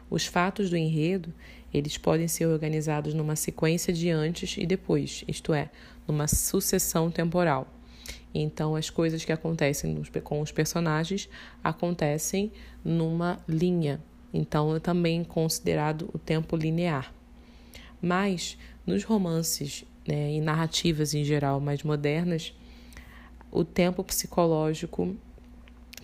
Os 0.09 0.25
fatos 0.25 0.69
do 0.69 0.77
enredo, 0.77 1.33
eles 1.73 1.97
podem 1.97 2.27
ser 2.27 2.47
organizados 2.47 3.13
numa 3.13 3.35
sequência 3.35 3.93
de 3.93 4.09
antes 4.09 4.57
e 4.57 4.65
depois, 4.65 5.23
isto 5.27 5.53
é, 5.53 5.69
numa 6.07 6.27
sucessão 6.27 7.11
temporal. 7.11 7.67
Então, 8.33 8.75
as 8.75 8.89
coisas 8.89 9.23
que 9.23 9.31
acontecem 9.31 10.01
com 10.23 10.41
os 10.41 10.51
personagens 10.51 11.29
acontecem 11.63 12.51
numa 12.83 13.39
linha. 13.47 14.01
Então, 14.33 14.75
é 14.75 14.79
também 14.79 15.23
considerado 15.23 16.09
o 16.13 16.17
tempo 16.17 16.55
linear. 16.55 17.13
Mas, 18.01 18.57
nos 18.85 19.03
romances 19.03 19.85
né, 20.07 20.31
e 20.33 20.41
narrativas 20.41 21.13
em 21.13 21.23
geral 21.23 21.59
mais 21.59 21.83
modernas, 21.83 22.53
o 23.51 23.63
tempo 23.63 24.03
psicológico 24.03 25.15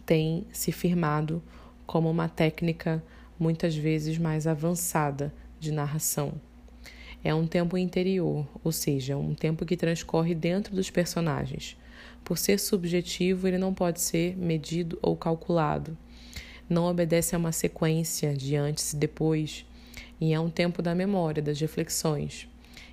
tem 0.05 0.45
se 0.51 0.71
firmado 0.71 1.41
como 1.85 2.09
uma 2.09 2.27
técnica 2.27 3.03
muitas 3.39 3.75
vezes 3.75 4.17
mais 4.17 4.47
avançada 4.47 5.33
de 5.59 5.71
narração. 5.71 6.33
É 7.23 7.33
um 7.33 7.47
tempo 7.47 7.77
interior, 7.77 8.47
ou 8.63 8.71
seja, 8.71 9.17
um 9.17 9.33
tempo 9.33 9.65
que 9.65 9.75
transcorre 9.75 10.35
dentro 10.35 10.75
dos 10.75 10.91
personagens. 10.91 11.75
Por 12.23 12.37
ser 12.37 12.59
subjetivo, 12.59 13.47
ele 13.47 13.57
não 13.57 13.73
pode 13.73 13.99
ser 13.99 14.37
medido 14.37 14.97
ou 15.01 15.15
calculado. 15.15 15.97
Não 16.69 16.85
obedece 16.85 17.35
a 17.35 17.37
uma 17.37 17.51
sequência 17.51 18.33
de 18.35 18.55
antes 18.55 18.93
e 18.93 18.97
depois, 18.97 19.65
e 20.19 20.33
é 20.33 20.39
um 20.39 20.49
tempo 20.49 20.81
da 20.81 20.95
memória, 20.95 21.41
das 21.41 21.59
reflexões. 21.59 22.47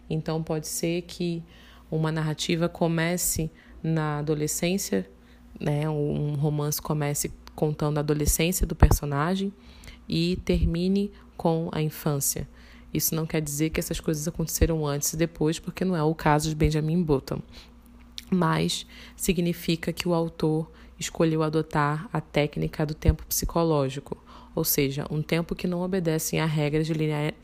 Então, 0.09 0.43
pode 0.43 0.69
ser 0.69 1.03
que 1.03 1.43
uma 1.91 2.11
narrativa 2.11 2.69
comece 2.69 3.51
na 3.83 4.19
adolescência, 4.19 5.09
né? 5.61 5.89
um 5.89 6.35
romance 6.35 6.81
comece 6.81 7.33
contando 7.55 7.99
a 7.99 8.01
adolescência 8.01 8.67
do 8.67 8.75
personagem 8.75 9.53
e 10.09 10.37
termine 10.45 11.11
com 11.37 11.69
a 11.73 11.81
infância. 11.81 12.49
Isso 12.93 13.15
não 13.15 13.27
quer 13.27 13.41
dizer 13.41 13.71
que 13.71 13.81
essas 13.81 14.01
coisas 14.01 14.27
aconteceram 14.29 14.87
antes 14.87 15.13
e 15.13 15.17
depois, 15.17 15.59
porque 15.59 15.85
não 15.85 15.97
é 15.97 16.03
o 16.03 16.15
caso 16.15 16.49
de 16.49 16.55
Benjamin 16.55 17.03
Button 17.03 17.41
mas 18.33 18.87
significa 19.15 19.93
que 19.93 20.09
o 20.09 20.15
autor 20.15 20.71
escolheu 20.99 21.43
adotar 21.43 22.09
a 22.13 22.21
técnica 22.21 22.87
do 22.87 22.95
tempo 22.95 23.27
psicológico, 23.27 24.17
ou 24.55 24.65
seja, 24.65 25.07
um 25.11 25.23
tempo 25.23 25.55
que 25.55 25.67
não 25.67 25.81
obedece 25.81 26.39
a 26.39 26.47
regras 26.47 26.87
de 26.87 26.95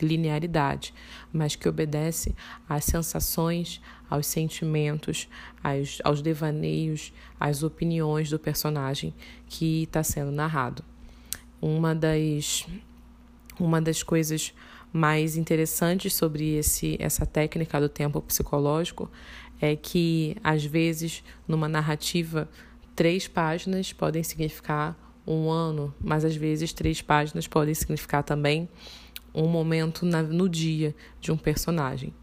linearidade, 0.01 0.93
mas 1.33 1.57
que 1.57 1.69
obedece 1.69 2.35
às 2.69 2.85
sensações, 2.85 3.81
aos 4.09 4.27
sentimentos, 4.27 5.29
aos, 5.63 5.99
aos 6.05 6.23
devaneios, 6.23 7.13
às 7.39 7.63
opiniões 7.63 8.31
do 8.31 8.39
personagem 8.39 9.15
que 9.47 9.85
está 9.85 10.03
sendo 10.03 10.31
narrado. 10.31 10.85
Uma 11.61 11.95
das, 11.95 12.67
uma 13.59 13.81
das 13.81 14.03
coisas 14.03 14.53
mais 14.93 15.37
interessantes 15.37 16.15
sobre 16.15 16.57
esse, 16.57 16.97
essa 17.01 17.27
técnica 17.27 17.81
do 17.81 17.89
tempo 17.89 18.21
psicológico 18.23 19.11
é 19.61 19.75
que, 19.75 20.37
às 20.43 20.65
vezes, 20.65 21.23
numa 21.47 21.69
narrativa, 21.69 22.49
três 22.95 23.27
páginas 23.27 23.93
podem 23.93 24.23
significar 24.23 24.97
um 25.29 25.51
ano, 25.51 25.95
mas 26.01 26.25
às 26.25 26.35
vezes 26.35 26.73
três 26.73 27.03
páginas 27.03 27.47
podem 27.47 27.75
significar 27.75 28.23
também 28.23 28.69
um 29.35 29.47
momento 29.47 30.07
na, 30.07 30.23
no 30.23 30.49
dia 30.49 30.95
de 31.21 31.31
um 31.31 31.37
personagem. 31.37 32.15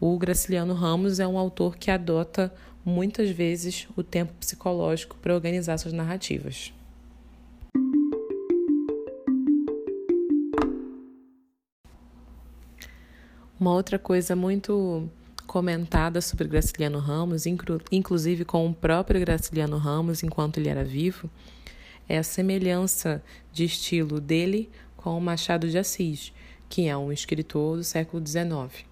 O 0.00 0.16
Graciliano 0.18 0.72
Ramos 0.72 1.20
é 1.20 1.26
um 1.26 1.36
autor 1.36 1.76
que 1.76 1.90
adota 1.90 2.52
muitas 2.82 3.28
vezes 3.28 3.86
o 3.94 4.02
tempo 4.02 4.32
psicológico 4.40 5.16
para 5.18 5.34
organizar 5.34 5.76
suas 5.76 5.92
narrativas. 5.92 6.72
Uma 13.58 13.74
outra 13.74 13.98
coisa 13.98 14.34
muito 14.34 15.06
comentada 15.46 16.22
sobre 16.22 16.48
Graciliano 16.48 16.98
Ramos, 16.98 17.44
inclusive 17.92 18.46
com 18.46 18.66
o 18.66 18.72
próprio 18.72 19.20
Graciliano 19.20 19.76
Ramos 19.76 20.22
enquanto 20.22 20.56
ele 20.56 20.70
era 20.70 20.82
vivo, 20.82 21.28
é 22.10 22.18
a 22.18 22.24
semelhança 22.24 23.22
de 23.52 23.64
estilo 23.64 24.20
dele 24.20 24.68
com 24.96 25.16
o 25.16 25.20
Machado 25.20 25.70
de 25.70 25.78
Assis, 25.78 26.32
que 26.68 26.88
é 26.88 26.96
um 26.96 27.12
escritor 27.12 27.76
do 27.76 27.84
século 27.84 28.20
XIX. 28.26 28.84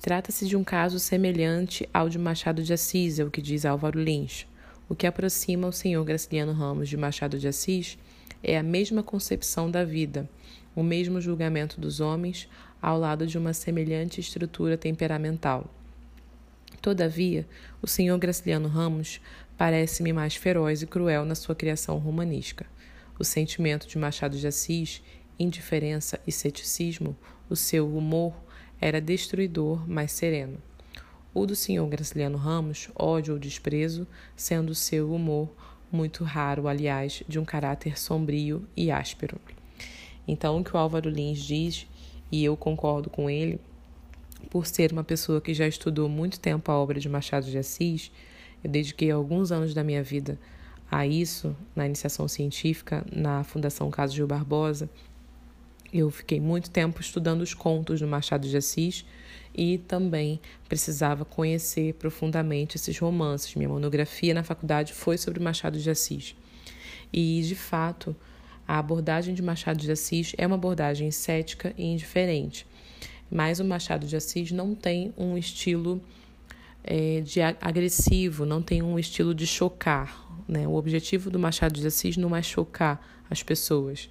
Trata-se 0.00 0.48
de 0.48 0.56
um 0.56 0.64
caso 0.64 0.98
semelhante 0.98 1.88
ao 1.94 2.08
de 2.08 2.18
Machado 2.18 2.60
de 2.60 2.72
Assis, 2.72 3.20
é 3.20 3.24
o 3.24 3.30
que 3.30 3.40
diz 3.40 3.64
Álvaro 3.64 4.02
Lins. 4.02 4.44
O 4.88 4.94
que 4.96 5.06
aproxima 5.06 5.68
o 5.68 5.72
senhor 5.72 6.04
Graciliano 6.04 6.50
Ramos 6.50 6.88
de 6.88 6.96
Machado 6.96 7.38
de 7.38 7.46
Assis 7.46 7.96
é 8.42 8.58
a 8.58 8.62
mesma 8.62 9.04
concepção 9.04 9.70
da 9.70 9.84
vida, 9.84 10.28
o 10.74 10.82
mesmo 10.82 11.20
julgamento 11.20 11.80
dos 11.80 12.00
homens, 12.00 12.48
ao 12.82 12.98
lado 12.98 13.24
de 13.24 13.38
uma 13.38 13.52
semelhante 13.52 14.20
estrutura 14.20 14.76
temperamental. 14.76 15.70
Todavia, 16.82 17.46
o 17.80 17.86
senhor 17.86 18.18
Graciliano 18.18 18.66
Ramos 18.66 19.20
parece-me 19.62 20.12
mais 20.12 20.34
feroz 20.34 20.82
e 20.82 20.88
cruel 20.88 21.24
na 21.24 21.36
sua 21.36 21.54
criação 21.54 21.96
romanística. 21.96 22.66
O 23.16 23.22
sentimento 23.22 23.86
de 23.86 23.96
Machado 23.96 24.36
de 24.36 24.44
Assis, 24.44 25.00
indiferença 25.38 26.18
e 26.26 26.32
ceticismo, 26.32 27.16
o 27.48 27.54
seu 27.54 27.96
humor 27.96 28.34
era 28.80 29.00
destruidor, 29.00 29.88
mas 29.88 30.10
sereno. 30.10 30.58
O 31.32 31.46
do 31.46 31.54
senhor 31.54 31.86
Graciliano 31.86 32.36
Ramos, 32.36 32.88
ódio 32.96 33.34
ou 33.34 33.38
desprezo, 33.38 34.04
sendo 34.34 34.70
o 34.70 34.74
seu 34.74 35.14
humor 35.14 35.48
muito 35.92 36.24
raro, 36.24 36.66
aliás, 36.66 37.22
de 37.28 37.38
um 37.38 37.44
caráter 37.44 37.96
sombrio 37.96 38.66
e 38.76 38.90
áspero. 38.90 39.40
Então, 40.26 40.58
o 40.58 40.64
que 40.64 40.74
o 40.74 40.76
Álvaro 40.76 41.08
Lins 41.08 41.38
diz, 41.38 41.86
e 42.32 42.44
eu 42.44 42.56
concordo 42.56 43.08
com 43.08 43.30
ele, 43.30 43.60
por 44.50 44.66
ser 44.66 44.90
uma 44.90 45.04
pessoa 45.04 45.40
que 45.40 45.54
já 45.54 45.68
estudou 45.68 46.08
muito 46.08 46.40
tempo 46.40 46.68
a 46.72 46.76
obra 46.76 46.98
de 46.98 47.08
Machado 47.08 47.46
de 47.46 47.56
Assis, 47.56 48.10
eu 48.62 48.70
dediquei 48.70 49.10
alguns 49.10 49.50
anos 49.50 49.74
da 49.74 49.82
minha 49.82 50.02
vida 50.02 50.38
a 50.90 51.06
isso, 51.06 51.56
na 51.74 51.86
iniciação 51.86 52.28
científica, 52.28 53.04
na 53.10 53.42
Fundação 53.42 53.90
Caso 53.90 54.14
Gil 54.14 54.26
Barbosa. 54.26 54.90
Eu 55.92 56.10
fiquei 56.10 56.40
muito 56.40 56.70
tempo 56.70 57.00
estudando 57.00 57.40
os 57.40 57.54
contos 57.54 58.00
do 58.00 58.06
Machado 58.06 58.48
de 58.48 58.56
Assis 58.56 59.04
e 59.54 59.78
também 59.78 60.40
precisava 60.68 61.24
conhecer 61.24 61.94
profundamente 61.94 62.76
esses 62.76 62.98
romances. 62.98 63.54
Minha 63.54 63.68
monografia 63.68 64.32
na 64.32 64.42
faculdade 64.42 64.92
foi 64.92 65.18
sobre 65.18 65.42
Machado 65.42 65.78
de 65.78 65.90
Assis. 65.90 66.34
E, 67.12 67.42
de 67.42 67.54
fato, 67.54 68.16
a 68.66 68.78
abordagem 68.78 69.34
de 69.34 69.42
Machado 69.42 69.78
de 69.78 69.90
Assis 69.90 70.34
é 70.38 70.46
uma 70.46 70.56
abordagem 70.56 71.10
cética 71.10 71.74
e 71.76 71.84
indiferente. 71.84 72.66
Mas 73.30 73.60
o 73.60 73.64
Machado 73.64 74.06
de 74.06 74.16
Assis 74.16 74.50
não 74.52 74.74
tem 74.74 75.12
um 75.16 75.36
estilo 75.36 76.02
é, 76.84 77.20
de 77.20 77.40
agressivo, 77.40 78.44
não 78.44 78.60
tem 78.62 78.82
um 78.82 78.98
estilo 78.98 79.34
de 79.34 79.46
chocar. 79.46 80.26
Né? 80.48 80.66
O 80.66 80.74
objetivo 80.74 81.30
do 81.30 81.38
Machado 81.38 81.78
de 81.80 81.86
Assis 81.86 82.16
não 82.16 82.34
é 82.34 82.42
chocar 82.42 83.00
as 83.30 83.42
pessoas. 83.42 84.10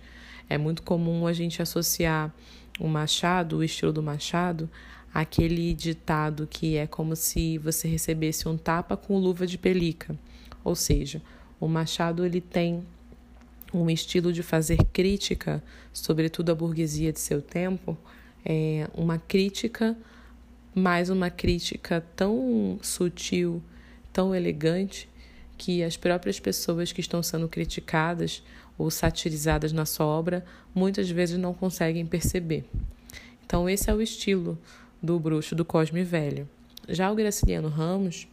É 0.49 0.57
muito 0.57 0.83
comum 0.83 1.27
a 1.27 1.33
gente 1.33 1.61
associar 1.61 2.33
o 2.79 2.87
Machado, 2.87 3.57
o 3.57 3.63
estilo 3.63 3.93
do 3.93 4.01
Machado, 4.01 4.69
àquele 5.13 5.73
ditado 5.73 6.47
que 6.47 6.77
é 6.77 6.87
como 6.87 7.15
se 7.15 7.57
você 7.57 7.87
recebesse 7.87 8.47
um 8.47 8.57
tapa 8.57 8.95
com 8.95 9.17
luva 9.17 9.45
de 9.45 9.57
pelica. 9.57 10.17
Ou 10.63 10.75
seja, 10.75 11.21
o 11.59 11.67
Machado 11.67 12.25
ele 12.25 12.41
tem 12.41 12.83
um 13.73 13.89
estilo 13.89 14.33
de 14.33 14.43
fazer 14.43 14.77
crítica, 14.91 15.63
sobretudo 15.93 16.51
à 16.51 16.55
burguesia 16.55 17.11
de 17.11 17.19
seu 17.19 17.41
tempo, 17.41 17.97
é 18.43 18.89
uma 18.93 19.17
crítica, 19.17 19.95
mas 20.73 21.09
uma 21.09 21.29
crítica 21.29 22.05
tão 22.15 22.79
sutil, 22.81 23.61
tão 24.11 24.33
elegante, 24.33 25.09
que 25.57 25.83
as 25.83 25.95
próprias 25.95 26.39
pessoas 26.39 26.91
que 26.91 27.01
estão 27.01 27.21
sendo 27.21 27.47
criticadas 27.47 28.43
ou 28.77 28.89
satirizadas 28.89 29.71
na 29.71 29.85
sua 29.85 30.05
obra 30.05 30.43
muitas 30.73 31.09
vezes 31.09 31.37
não 31.37 31.53
conseguem 31.53 32.05
perceber. 32.05 32.65
Então, 33.45 33.69
esse 33.69 33.89
é 33.89 33.93
o 33.93 34.01
estilo 34.01 34.57
do 35.03 35.19
bruxo 35.19 35.53
do 35.53 35.65
Cosme 35.65 36.03
Velho. 36.03 36.49
Já 36.89 37.11
o 37.11 37.15
Graciliano 37.15 37.67
Ramos, 37.67 38.27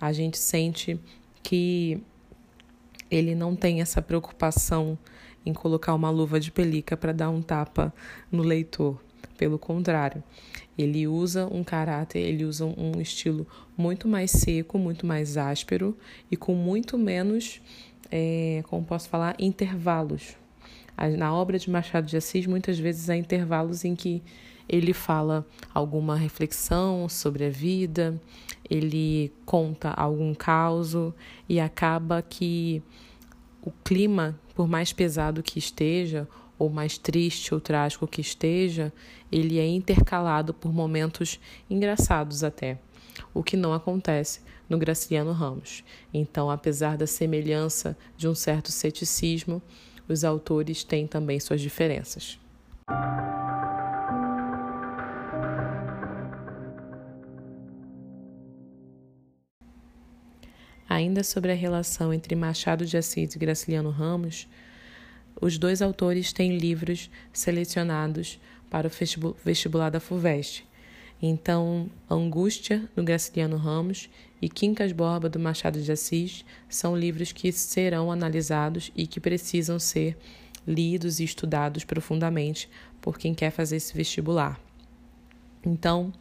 a 0.00 0.12
gente 0.12 0.38
sente 0.38 0.98
que 1.42 2.00
ele 3.10 3.34
não 3.34 3.54
tem 3.54 3.82
essa 3.82 4.00
preocupação 4.00 4.96
em 5.44 5.52
colocar 5.52 5.94
uma 5.94 6.08
luva 6.08 6.40
de 6.40 6.50
pelica 6.50 6.96
para 6.96 7.12
dar 7.12 7.28
um 7.28 7.42
tapa 7.42 7.92
no 8.30 8.42
leitor. 8.42 8.98
Pelo 9.36 9.58
contrário, 9.58 10.22
ele 10.76 11.06
usa 11.06 11.46
um 11.46 11.62
caráter, 11.62 12.20
ele 12.20 12.44
usa 12.44 12.64
um 12.64 13.00
estilo 13.00 13.46
muito 13.76 14.08
mais 14.08 14.30
seco, 14.30 14.78
muito 14.78 15.06
mais 15.06 15.36
áspero 15.36 15.96
e 16.30 16.36
com 16.36 16.54
muito 16.54 16.96
menos, 16.96 17.60
é, 18.10 18.62
como 18.68 18.84
posso 18.84 19.08
falar, 19.08 19.34
intervalos. 19.38 20.36
Na 21.18 21.34
obra 21.34 21.58
de 21.58 21.70
Machado 21.70 22.06
de 22.06 22.16
Assis, 22.16 22.46
muitas 22.46 22.78
vezes 22.78 23.10
há 23.10 23.16
intervalos 23.16 23.84
em 23.84 23.94
que 23.94 24.22
ele 24.68 24.92
fala 24.92 25.46
alguma 25.74 26.16
reflexão 26.16 27.08
sobre 27.08 27.46
a 27.46 27.50
vida, 27.50 28.20
ele 28.70 29.32
conta 29.44 29.90
algum 29.90 30.32
caos 30.34 30.94
e 31.48 31.58
acaba 31.58 32.22
que 32.22 32.82
o 33.60 33.70
clima, 33.84 34.38
por 34.54 34.68
mais 34.68 34.92
pesado 34.92 35.42
que 35.42 35.58
esteja, 35.58 36.28
ou 36.62 36.70
mais 36.70 36.96
triste 36.96 37.52
ou 37.52 37.60
trágico 37.60 38.06
que 38.06 38.20
esteja, 38.20 38.92
ele 39.32 39.58
é 39.58 39.66
intercalado 39.66 40.54
por 40.54 40.72
momentos 40.72 41.40
engraçados 41.68 42.44
até, 42.44 42.78
o 43.34 43.42
que 43.42 43.56
não 43.56 43.74
acontece 43.74 44.40
no 44.68 44.78
Graciliano 44.78 45.32
Ramos. 45.32 45.82
Então, 46.14 46.48
apesar 46.48 46.96
da 46.96 47.04
semelhança 47.04 47.98
de 48.16 48.28
um 48.28 48.34
certo 48.34 48.70
ceticismo, 48.70 49.60
os 50.08 50.22
autores 50.22 50.84
têm 50.84 51.04
também 51.04 51.40
suas 51.40 51.60
diferenças. 51.60 52.38
Ainda 60.88 61.24
sobre 61.24 61.50
a 61.50 61.56
relação 61.56 62.14
entre 62.14 62.36
Machado 62.36 62.86
de 62.86 62.96
Assis 62.96 63.34
e 63.34 63.38
Graciliano 63.38 63.90
Ramos, 63.90 64.46
os 65.40 65.58
dois 65.58 65.82
autores 65.82 66.32
têm 66.32 66.58
livros 66.58 67.10
selecionados 67.32 68.40
para 68.70 68.88
o 68.88 69.36
vestibular 69.44 69.90
da 69.90 70.00
FUVEST. 70.00 70.64
Então, 71.20 71.88
Angústia, 72.10 72.88
do 72.96 73.02
Graciliano 73.02 73.56
Ramos, 73.56 74.08
e 74.40 74.48
Quincas 74.48 74.90
Borba, 74.90 75.28
do 75.28 75.38
Machado 75.38 75.80
de 75.80 75.92
Assis, 75.92 76.44
são 76.68 76.96
livros 76.96 77.30
que 77.30 77.52
serão 77.52 78.10
analisados 78.10 78.90
e 78.96 79.06
que 79.06 79.20
precisam 79.20 79.78
ser 79.78 80.18
lidos 80.66 81.20
e 81.20 81.24
estudados 81.24 81.84
profundamente 81.84 82.68
por 83.00 83.18
quem 83.18 83.34
quer 83.34 83.52
fazer 83.52 83.76
esse 83.76 83.94
vestibular. 83.94 84.60
Então, 85.64 86.12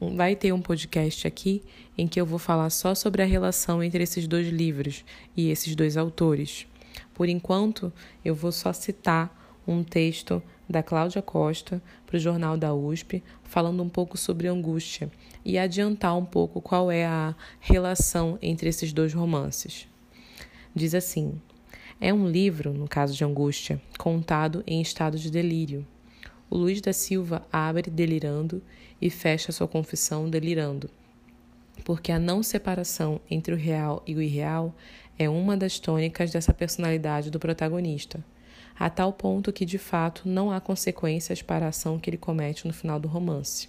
vai 0.00 0.34
ter 0.34 0.52
um 0.52 0.60
podcast 0.60 1.28
aqui 1.28 1.62
em 1.96 2.08
que 2.08 2.20
eu 2.20 2.26
vou 2.26 2.38
falar 2.38 2.70
só 2.70 2.92
sobre 2.92 3.22
a 3.22 3.26
relação 3.26 3.82
entre 3.82 4.02
esses 4.02 4.26
dois 4.26 4.48
livros 4.48 5.04
e 5.36 5.48
esses 5.50 5.76
dois 5.76 5.96
autores. 5.96 6.66
Por 7.20 7.28
enquanto, 7.28 7.92
eu 8.24 8.34
vou 8.34 8.50
só 8.50 8.72
citar 8.72 9.60
um 9.68 9.84
texto 9.84 10.42
da 10.66 10.82
Cláudia 10.82 11.20
Costa 11.20 11.82
para 12.06 12.16
o 12.16 12.18
Jornal 12.18 12.56
da 12.56 12.72
USP, 12.72 13.22
falando 13.44 13.82
um 13.82 13.90
pouco 13.90 14.16
sobre 14.16 14.48
angústia 14.48 15.12
e 15.44 15.58
adiantar 15.58 16.16
um 16.16 16.24
pouco 16.24 16.62
qual 16.62 16.90
é 16.90 17.04
a 17.04 17.34
relação 17.60 18.38
entre 18.40 18.70
esses 18.70 18.90
dois 18.90 19.12
romances. 19.12 19.86
Diz 20.74 20.94
assim: 20.94 21.38
é 22.00 22.10
um 22.10 22.26
livro, 22.26 22.72
no 22.72 22.88
caso 22.88 23.14
de 23.14 23.22
angústia, 23.22 23.82
contado 23.98 24.64
em 24.66 24.80
estado 24.80 25.18
de 25.18 25.30
delírio. 25.30 25.86
O 26.48 26.56
Luiz 26.56 26.80
da 26.80 26.94
Silva 26.94 27.46
abre 27.52 27.90
delirando 27.90 28.62
e 28.98 29.10
fecha 29.10 29.52
sua 29.52 29.68
confissão 29.68 30.30
delirando, 30.30 30.88
porque 31.84 32.12
a 32.12 32.18
não 32.18 32.42
separação 32.42 33.20
entre 33.30 33.52
o 33.52 33.58
real 33.58 34.02
e 34.06 34.14
o 34.14 34.22
irreal 34.22 34.74
é 35.20 35.28
uma 35.28 35.54
das 35.54 35.78
tônicas 35.78 36.30
dessa 36.30 36.54
personalidade 36.54 37.30
do 37.30 37.38
protagonista, 37.38 38.24
a 38.74 38.88
tal 38.88 39.12
ponto 39.12 39.52
que 39.52 39.66
de 39.66 39.76
fato 39.76 40.26
não 40.26 40.50
há 40.50 40.58
consequências 40.58 41.42
para 41.42 41.66
a 41.66 41.68
ação 41.68 41.98
que 41.98 42.08
ele 42.08 42.16
comete 42.16 42.66
no 42.66 42.72
final 42.72 42.98
do 42.98 43.06
romance. 43.06 43.68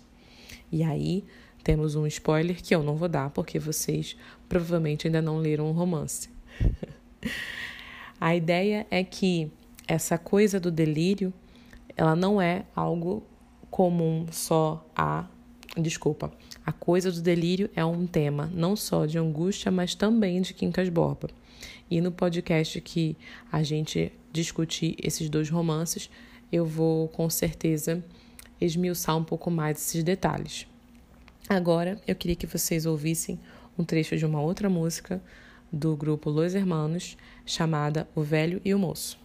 E 0.72 0.82
aí 0.82 1.26
temos 1.62 1.94
um 1.94 2.08
spoiler 2.08 2.64
que 2.64 2.74
eu 2.74 2.82
não 2.82 2.96
vou 2.96 3.10
dar 3.10 3.32
porque 3.32 3.60
vocês 3.60 4.16
provavelmente 4.48 5.08
ainda 5.08 5.22
não 5.22 5.40
leram 5.40 5.70
o 5.70 5.74
romance. 5.74 6.30
a 8.18 8.34
ideia 8.34 8.88
é 8.90 9.04
que 9.04 9.52
essa 9.86 10.18
coisa 10.18 10.58
do 10.58 10.72
delírio, 10.72 11.34
ela 11.98 12.16
não 12.16 12.42
é 12.42 12.64
algo 12.74 13.24
comum 13.70 14.26
só 14.32 14.90
a. 14.96 15.26
Desculpa. 15.76 16.32
A 16.66 16.72
coisa 16.72 17.12
do 17.12 17.22
delírio 17.22 17.70
é 17.76 17.84
um 17.84 18.06
tema 18.08 18.50
não 18.54 18.76
só 18.76 19.06
de 19.06 19.18
angústia, 19.18 19.70
mas 19.70 19.96
também 19.96 20.42
de 20.42 20.54
Quincas 20.54 20.88
Borba. 20.88 21.30
E 21.92 22.00
no 22.00 22.10
podcast 22.10 22.80
que 22.80 23.18
a 23.52 23.62
gente 23.64 24.14
discutir 24.32 24.96
esses 25.04 25.30
dois 25.30 25.50
romances, 25.50 26.10
eu 26.50 26.66
vou 26.66 27.10
com 27.10 27.30
certeza 27.30 28.02
esmiuçar 28.62 29.18
um 29.18 29.26
pouco 29.26 29.52
mais 29.52 29.78
esses 29.78 30.02
detalhes. 30.02 30.66
Agora, 31.50 32.00
eu 32.08 32.16
queria 32.16 32.38
que 32.38 32.48
vocês 32.48 32.86
ouvissem 32.86 33.38
um 33.78 33.84
trecho 33.84 34.16
de 34.16 34.26
uma 34.26 34.40
outra 34.40 34.70
música 34.70 35.22
do 35.70 35.94
grupo 35.98 36.30
Los 36.30 36.56
Hermanos, 36.56 37.18
chamada 37.46 38.08
O 38.16 38.22
Velho 38.22 38.62
e 38.64 38.74
o 38.74 38.80
Moço. 38.80 39.20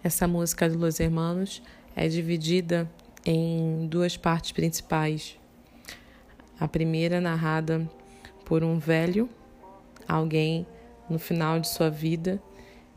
Essa 0.00 0.28
música 0.28 0.68
do 0.68 0.78
Los 0.78 1.00
Hermanos 1.00 1.60
é 1.96 2.06
dividida 2.06 2.88
em 3.26 3.88
duas 3.88 4.16
partes 4.16 4.52
principais. 4.52 5.36
A 6.58 6.68
primeira 6.68 7.20
narrada 7.20 7.90
por 8.44 8.62
um 8.62 8.78
velho, 8.78 9.28
alguém 10.10 10.66
no 11.08 11.18
final 11.18 11.58
de 11.60 11.68
sua 11.68 11.90
vida, 11.90 12.42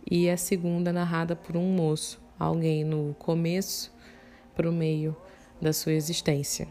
e 0.09 0.29
a 0.29 0.35
segunda 0.35 0.91
narrada 0.91 1.35
por 1.35 1.55
um 1.55 1.73
moço, 1.73 2.21
alguém 2.37 2.83
no 2.83 3.15
começo 3.17 3.93
para 4.55 4.69
o 4.69 4.73
meio 4.73 5.15
da 5.61 5.71
sua 5.71 5.93
existência. 5.93 6.67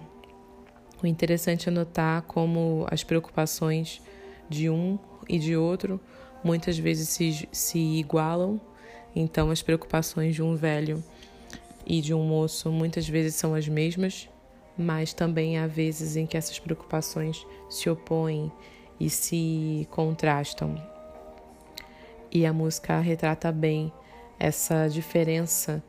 O 1.02 1.06
interessante 1.06 1.68
é 1.68 1.72
notar 1.72 2.22
como 2.22 2.86
as 2.90 3.02
preocupações 3.02 4.00
de 4.48 4.68
um 4.68 4.98
e 5.28 5.38
de 5.38 5.56
outro 5.56 5.98
muitas 6.44 6.78
vezes 6.78 7.08
se, 7.08 7.48
se 7.50 7.78
igualam, 7.78 8.60
então 9.14 9.50
as 9.50 9.62
preocupações 9.62 10.34
de 10.34 10.42
um 10.42 10.54
velho 10.54 11.02
e 11.86 12.00
de 12.00 12.12
um 12.12 12.24
moço 12.24 12.70
muitas 12.70 13.08
vezes 13.08 13.34
são 13.34 13.54
as 13.54 13.66
mesmas, 13.66 14.28
mas 14.76 15.12
também 15.12 15.58
há 15.58 15.66
vezes 15.66 16.16
em 16.16 16.26
que 16.26 16.36
essas 16.36 16.58
preocupações 16.58 17.46
se 17.68 17.88
opõem 17.88 18.52
e 19.02 19.10
se 19.10 19.88
contrastam. 19.90 20.76
E 22.30 22.46
a 22.46 22.52
música 22.52 23.00
retrata 23.00 23.50
bem 23.50 23.92
essa 24.38 24.86
diferença 24.86 25.82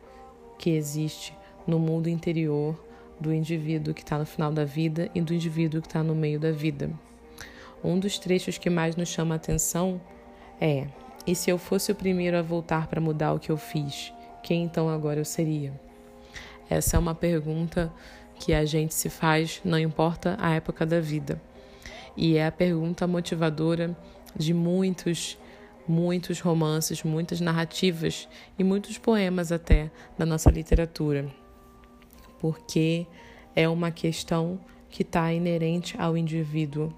que 0.57 0.71
existe 0.71 1.37
no 1.67 1.77
mundo 1.77 2.09
interior 2.09 2.75
do 3.19 3.31
indivíduo 3.31 3.93
que 3.93 4.01
está 4.01 4.17
no 4.17 4.25
final 4.25 4.51
da 4.51 4.65
vida 4.65 5.11
e 5.13 5.21
do 5.21 5.31
indivíduo 5.31 5.79
que 5.79 5.87
está 5.87 6.01
no 6.01 6.15
meio 6.15 6.39
da 6.39 6.51
vida. 6.51 6.89
Um 7.83 7.99
dos 7.99 8.17
trechos 8.17 8.57
que 8.57 8.69
mais 8.69 8.95
nos 8.95 9.09
chama 9.09 9.35
a 9.35 9.37
atenção 9.37 10.01
é: 10.59 10.87
e 11.27 11.35
se 11.35 11.51
eu 11.51 11.59
fosse 11.59 11.91
o 11.91 11.95
primeiro 11.95 12.35
a 12.35 12.41
voltar 12.41 12.87
para 12.87 12.99
mudar 12.99 13.33
o 13.33 13.39
que 13.39 13.51
eu 13.51 13.57
fiz, 13.57 14.11
quem 14.41 14.63
então 14.63 14.89
agora 14.89 15.19
eu 15.19 15.25
seria? 15.25 15.79
Essa 16.67 16.97
é 16.97 16.99
uma 16.99 17.13
pergunta 17.13 17.93
que 18.39 18.53
a 18.53 18.65
gente 18.65 18.95
se 18.95 19.07
faz, 19.07 19.61
não 19.63 19.77
importa 19.77 20.35
a 20.39 20.55
época 20.55 20.83
da 20.83 20.99
vida. 20.99 21.39
E 22.15 22.37
é 22.37 22.45
a 22.45 22.51
pergunta 22.51 23.07
motivadora 23.07 23.97
de 24.35 24.53
muitos, 24.53 25.37
muitos 25.87 26.39
romances, 26.39 27.03
muitas 27.03 27.41
narrativas 27.41 28.27
e 28.57 28.63
muitos 28.63 28.97
poemas 28.97 29.51
até 29.51 29.91
da 30.17 30.25
nossa 30.25 30.49
literatura. 30.49 31.27
Porque 32.39 33.07
é 33.55 33.67
uma 33.67 33.91
questão 33.91 34.59
que 34.89 35.01
está 35.01 35.31
inerente 35.33 35.95
ao 35.99 36.17
indivíduo. 36.17 36.93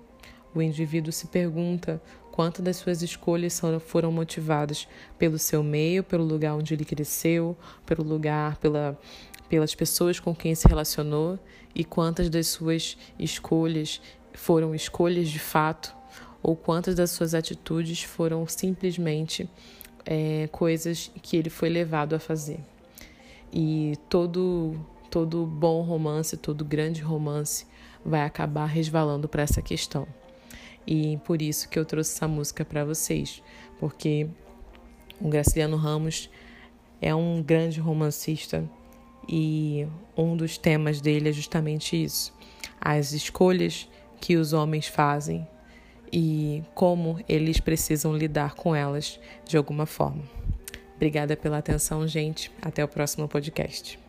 O 0.53 0.61
indivíduo 0.61 1.11
se 1.11 1.27
pergunta 1.27 2.01
quanto 2.31 2.61
das 2.61 2.77
suas 2.77 3.01
escolhas 3.01 3.61
foram 3.85 4.11
motivadas 4.11 4.87
pelo 5.17 5.37
seu 5.37 5.63
meio, 5.63 6.03
pelo 6.03 6.25
lugar 6.25 6.55
onde 6.55 6.73
ele 6.73 6.83
cresceu, 6.83 7.57
pelo 7.85 8.03
lugar, 8.03 8.57
pela 8.57 8.99
pelas 9.49 9.75
pessoas 9.75 10.19
com 10.19 10.35
quem 10.35 10.55
se 10.55 10.67
relacionou 10.67 11.39
e 11.73 11.83
quantas 11.83 12.29
das 12.29 12.47
suas 12.47 12.97
escolhas 13.19 14.01
foram 14.35 14.75
escolhas 14.75 15.29
de 15.29 15.39
fato 15.39 15.95
ou 16.41 16.55
quantas 16.55 16.95
das 16.95 17.11
suas 17.11 17.33
atitudes 17.33 18.03
foram 18.03 18.47
simplesmente 18.47 19.49
é, 20.05 20.47
coisas 20.51 21.11
que 21.21 21.35
ele 21.35 21.49
foi 21.49 21.69
levado 21.69 22.13
a 22.13 22.19
fazer. 22.19 22.59
E 23.51 23.97
todo 24.09 24.75
todo 25.09 25.45
bom 25.45 25.81
romance, 25.81 26.35
todo 26.35 26.65
grande 26.65 27.01
romance 27.01 27.65
vai 28.03 28.21
acabar 28.21 28.65
resvalando 28.65 29.29
para 29.29 29.43
essa 29.43 29.61
questão. 29.61 30.05
E 30.85 31.17
por 31.25 31.41
isso 31.41 31.69
que 31.69 31.79
eu 31.79 31.85
trouxe 31.85 32.13
essa 32.13 32.27
música 32.27 32.65
para 32.65 32.83
vocês, 32.83 33.41
porque 33.79 34.27
o 35.19 35.29
Graciliano 35.29 35.77
Ramos 35.77 36.29
é 37.01 37.15
um 37.15 37.41
grande 37.41 37.79
romancista 37.79 38.69
e 39.27 39.87
um 40.15 40.35
dos 40.35 40.57
temas 40.57 41.01
dele 41.01 41.29
é 41.29 41.31
justamente 41.31 42.01
isso: 42.01 42.33
as 42.79 43.13
escolhas 43.13 43.87
que 44.25 44.37
os 44.37 44.53
homens 44.53 44.87
fazem 44.87 45.47
e 46.11 46.63
como 46.73 47.23
eles 47.29 47.59
precisam 47.59 48.17
lidar 48.17 48.55
com 48.55 48.75
elas 48.75 49.19
de 49.47 49.55
alguma 49.55 49.85
forma. 49.85 50.23
Obrigada 50.95 51.37
pela 51.37 51.59
atenção, 51.59 52.07
gente. 52.07 52.51
Até 52.59 52.83
o 52.83 52.87
próximo 52.87 53.27
podcast. 53.27 54.04